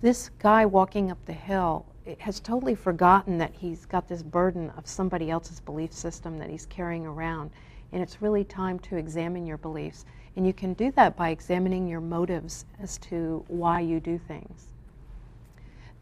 [0.00, 1.86] This guy walking up the hill
[2.18, 6.66] has totally forgotten that he's got this burden of somebody else's belief system that he's
[6.66, 7.50] carrying around.
[7.92, 10.04] And it's really time to examine your beliefs.
[10.36, 14.68] And you can do that by examining your motives as to why you do things.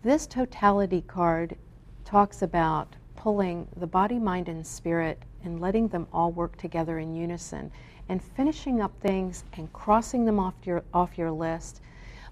[0.03, 1.57] This totality card
[2.05, 7.15] talks about pulling the body, mind, and spirit and letting them all work together in
[7.15, 7.71] unison
[8.09, 11.81] and finishing up things and crossing them off your, off your list.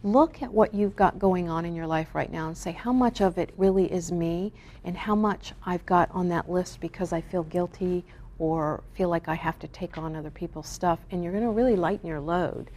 [0.02, 2.92] look at what you've got going on in your life right now and say how
[2.92, 4.50] much of it really is me
[4.84, 8.02] and how much I've got on that list because I feel guilty
[8.38, 10.98] or feel like I have to take on other people's stuff.
[11.11, 12.70] And you're going to really lighten your load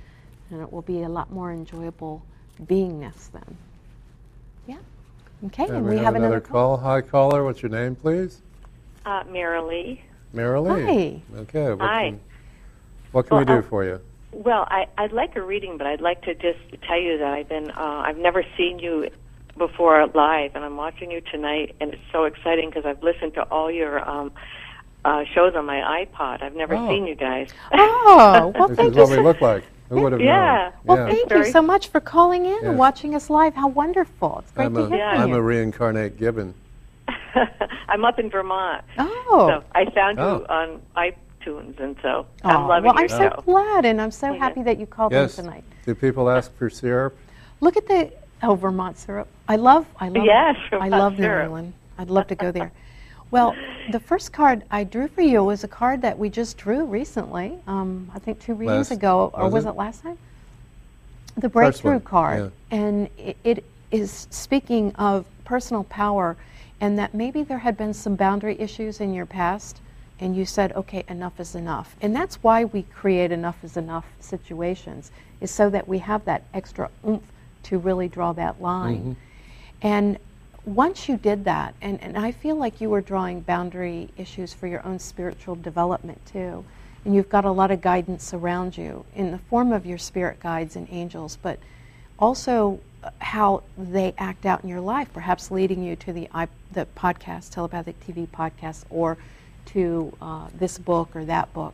[0.49, 2.25] and it will be a lot more enjoyable
[2.63, 3.57] beingness then.
[4.67, 4.77] Yeah.
[5.45, 6.77] Okay, And and we have another call.
[6.77, 7.43] Hi, caller.
[7.43, 8.41] What's your name, please?
[9.05, 9.23] Uh,
[10.33, 10.67] Marilee.
[10.67, 11.21] Marilee.
[11.41, 11.69] Okay.
[11.69, 12.09] What Hi.
[12.11, 12.19] Can,
[13.11, 14.01] what can we Well, do uh, for you?
[14.31, 17.47] Well, I, I'd like a reading, but I'd like to just tell you that I've
[17.49, 19.09] been, uh, I've never seen you
[19.57, 23.43] before live, and I'm watching you tonight, and it's so exciting because I've listened to
[23.51, 24.31] all your um,
[25.05, 26.41] uh, shows on my iPod.
[26.41, 26.89] I've never Oh.
[26.89, 27.49] seen you guys.
[27.71, 29.63] Oh, well, This thank is you what we look like.
[29.89, 30.71] Who would have Yeah.
[30.85, 30.97] known?
[30.97, 32.69] Well, thank you so much for calling in Yeah.
[32.69, 33.53] and watching us live.
[33.53, 34.39] How wonderful.
[34.39, 35.13] It's great I'm to a, hear Yeah.
[35.21, 36.55] from I'm a reincarnate gibbon.
[37.89, 39.47] I'm up in Vermont, oh.
[39.49, 40.39] so I found Oh.
[40.39, 43.35] you on iTunes, and so Aw, I'm loving well, your I'm show.
[43.35, 44.39] so glad, and I'm so Yeah.
[44.39, 45.37] happy that you called Yes.
[45.37, 45.63] in tonight.
[45.85, 47.15] Do people ask for syrup?
[47.61, 48.11] Look at the
[48.43, 49.27] oh Vermont syrup.
[49.47, 51.45] I love I love Yes, I Vermont love New syrup.
[51.45, 51.73] England.
[51.97, 52.71] I'd love to go there.
[53.31, 53.55] Well,
[53.91, 57.57] the first card I drew for you was a card that we just drew recently.
[57.67, 59.69] Um, I think two readings Last- ago, or was was it?
[59.69, 60.17] it last time?
[61.37, 66.35] The breakthrough one, card, and it, it is speaking of personal power,
[66.81, 69.79] and that maybe there had been some boundary issues in your past,
[70.19, 74.05] and you said, "Okay, enough is enough," and that's why we create enough is enough
[74.19, 75.11] situations,
[75.41, 77.23] is so that we have that extra oomph
[77.63, 78.99] to really draw that line.
[78.99, 79.13] Mm-hmm.
[79.81, 80.17] And
[80.65, 84.67] once you did that, and, and I feel like you were drawing boundary issues for
[84.67, 86.63] your own spiritual development too,
[87.03, 90.39] and you've got a lot of guidance around you in the form of your spirit
[90.39, 91.59] guides and angels, but
[92.17, 92.79] also
[93.19, 96.29] how they act out in your life, perhaps leading you to the,
[96.71, 99.17] the podcast, telepathic TV podcast, or
[99.65, 101.73] to uh, this book or that book.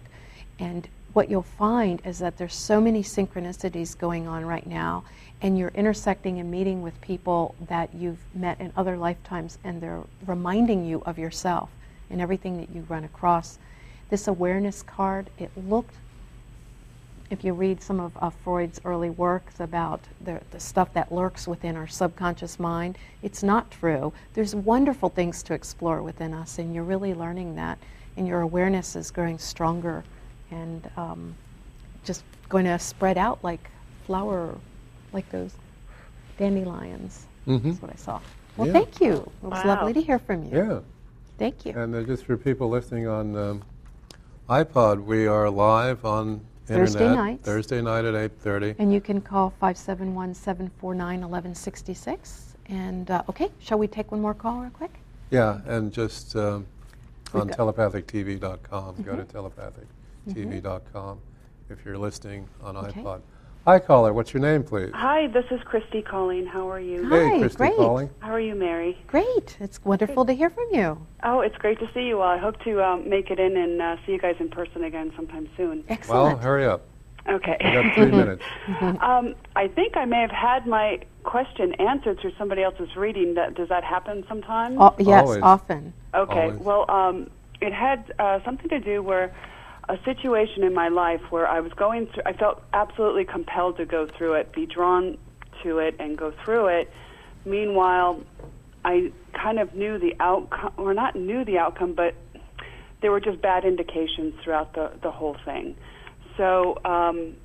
[0.60, 5.04] And what you'll find is that there's so many synchronicities going on right now,
[5.42, 10.04] and you're intersecting and meeting with people that you've met in other lifetimes, and they're
[10.26, 11.70] reminding you of yourself
[12.10, 13.58] and everything that you run across.
[14.10, 15.96] This awareness card, it looked
[17.30, 21.48] if you read some of uh, Freud's early works about the, the stuff that lurks
[21.48, 24.12] within our subconscious mind, it's not true.
[24.34, 27.78] There's wonderful things to explore within us, and you're really learning that,
[28.18, 30.04] and your awareness is growing stronger
[30.52, 31.36] and um,
[32.04, 33.70] just going to spread out like
[34.06, 34.56] flower,
[35.14, 35.54] like those
[36.38, 37.28] dandelions.
[37.48, 37.64] Mhm.
[37.64, 38.20] That's what I saw.
[38.58, 38.74] Well, Yeah.
[38.74, 39.14] thank you.
[39.14, 39.76] It was Wow.
[39.76, 40.58] lovely to hear from you.
[40.58, 40.80] Yeah.
[41.38, 41.74] Thank you.
[41.74, 43.62] And uh, just for people listening on um,
[44.50, 46.42] iPod, we are live on
[46.76, 47.46] Thursday internet nights.
[47.46, 48.76] Thursday night at 8:30.
[48.80, 52.56] And you can call 571 749 1166.
[52.68, 54.92] And, uh, okay, shall we take one more call real quick?
[55.32, 56.66] Yeah, and just um,
[57.34, 58.96] on telepathictv.com.
[59.04, 59.38] Go to Mm-hmm.
[60.28, 61.20] telepathictv.com
[61.70, 63.02] if you're listening on Okay.
[63.02, 63.22] iPod.
[63.70, 64.14] Hi, caller.
[64.14, 64.90] What's your name, please?
[64.96, 66.48] Hi, this is Christy calling.
[66.48, 67.08] How are you?
[67.08, 67.76] Hi, hey, Christy great.
[67.76, 68.10] calling.
[68.18, 68.98] How are you, Mary?
[69.06, 69.58] Great.
[69.60, 71.06] It's wonderful to hear from you.
[71.22, 72.30] Oh, it's great to see you all.
[72.30, 75.12] I hope to um, make it in and uh, see you guys in person again
[75.16, 75.84] sometime soon.
[75.88, 76.24] Excellent.
[76.24, 76.88] Well, hurry up.
[77.30, 77.58] Okay.
[77.64, 78.44] You got three minutes.
[79.04, 83.36] um, I think I may have had my question answered through somebody else's reading.
[83.36, 84.78] That, does that happen sometimes?
[84.80, 85.44] Oh, yes, Always.
[85.44, 85.94] often.
[86.16, 86.46] Okay.
[86.46, 86.60] Always.
[86.60, 87.30] Well, um,
[87.62, 89.32] it had uh, something to do where
[89.90, 92.24] a situation in my life where I was going through.
[92.26, 95.18] I felt absolutely compelled to go through it, be drawn
[95.64, 96.90] to it, and go through it.
[97.44, 98.22] Meanwhile,
[98.86, 102.14] I kind of knew the outcome, or not knew the outcome, but
[103.02, 105.76] there were just bad indications throughout the the whole thing.
[106.38, 106.78] So.
[106.86, 107.36] Um,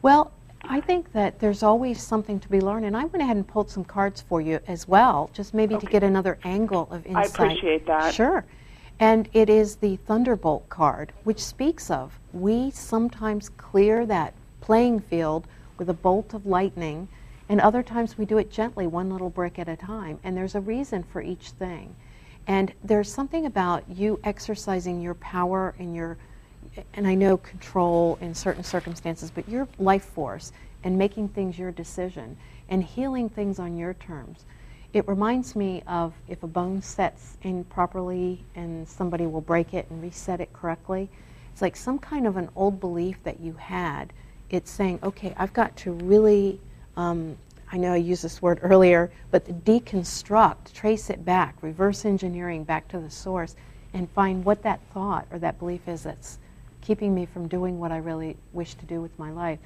[0.00, 0.32] Well,
[0.62, 3.70] I think that there's always something to be learned, and I went ahead and pulled
[3.70, 7.40] some cards for you as well, just maybe to get another angle of insight.
[7.40, 8.14] I appreciate that.
[8.14, 8.44] Sure.
[9.00, 15.46] And it is the Thunderbolt card, which speaks of we sometimes clear that playing field
[15.78, 17.08] with a bolt of lightning,
[17.48, 20.18] and other times we do it gently, one little brick at a time.
[20.24, 21.94] And there's a reason for each thing.
[22.46, 26.16] And there's something about you exercising your power and your
[26.94, 30.50] and I know control in certain circumstances, but your life force
[30.82, 32.36] and making things your decision
[32.68, 34.44] and healing things on your terms.
[34.94, 39.86] It reminds me of if a bone sets in properly and somebody will break it
[39.90, 41.10] and reset it correctly.
[41.52, 44.12] It's like some kind of an old belief that you had.
[44.50, 46.60] It's saying, okay, I've got to really,
[46.96, 47.36] um,
[47.72, 52.86] I know I used this word earlier, but deconstruct, trace it back, reverse engineering back
[52.88, 53.56] to the source,
[53.94, 56.38] and find what that thought or that belief is that's
[56.82, 59.58] keeping me from doing what I really wish to do with my life.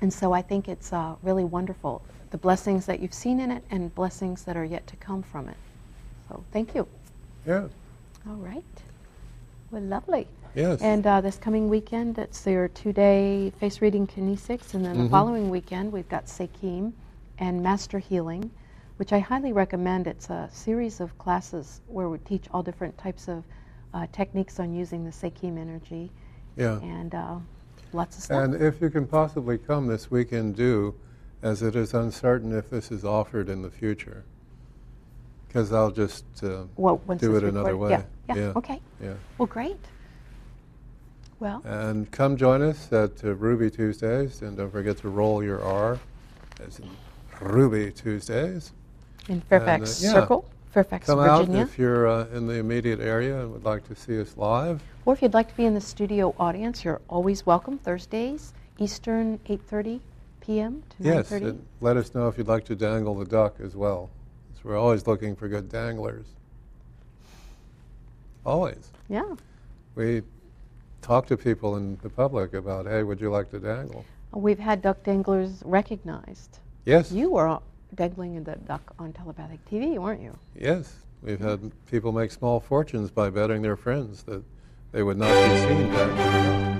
[0.00, 3.64] And so I think it's uh, really wonderful, the blessings that you've seen in it
[3.70, 5.56] and blessings that are yet to come from it.
[6.28, 6.86] So thank you.
[7.46, 7.68] Yeah.
[8.28, 8.64] All right.
[9.70, 10.26] Well, lovely.
[10.54, 10.80] Yes.
[10.80, 15.10] And uh, this coming weekend, it's your two-day face reading kinesics, and then the Mhm.
[15.10, 16.92] following weekend we've got Sekim
[17.38, 18.50] and Master Healing,
[18.96, 20.06] which I highly recommend.
[20.06, 23.44] It's a series of classes where we teach all different types of
[23.92, 26.10] uh, techniques on using the Sekim energy,
[26.56, 26.80] yeah.
[26.80, 27.36] and uh,
[27.92, 28.42] lots of stuff.
[28.44, 30.94] And if you can possibly come this weekend, do,
[31.42, 34.24] as it is uncertain if this is offered in the future.
[35.48, 37.92] Because I'll just uh, Well, do it another way.
[37.92, 38.06] recorded.
[38.28, 38.80] Yeah, yeah, okay.
[39.02, 39.14] Yeah.
[39.38, 39.76] Well, great.
[41.38, 45.62] Well, And come join us at uh, Ruby Tuesdays, and don't forget to roll your
[45.62, 45.98] R,
[46.66, 46.88] as in
[47.40, 48.72] Ruby Tuesdays.
[49.28, 50.12] in Fairfax yeah.
[50.14, 51.60] Circle, Fairfax, Come Virginia.
[51.60, 54.82] out if you're uh, in the immediate area and would like to see us live.
[55.04, 57.76] Or if you'd like to be in the studio audience, you're always welcome.
[57.78, 60.00] Thursdays, Eastern, 8:30
[60.46, 60.82] p.m.
[60.90, 61.48] to Yes, 9:30.
[61.48, 64.08] and let us know if you'd like to dangle the duck as well.
[64.54, 66.26] 'cause we're always looking for good danglers.
[68.44, 68.90] Always.
[69.08, 69.34] yeah.
[69.96, 70.22] We
[71.02, 74.04] talk to people in the public about, hey, would you like to dangle?
[74.32, 76.58] We've had duck danglers recognized.
[76.84, 77.10] Yes.
[77.10, 77.58] You were
[77.94, 80.36] dangling the duck on telepathic TV, weren't you?
[80.54, 80.96] Yes.
[81.22, 84.42] We've had people make small fortunes by betting their friends that
[84.92, 86.76] they would not be seen dangling.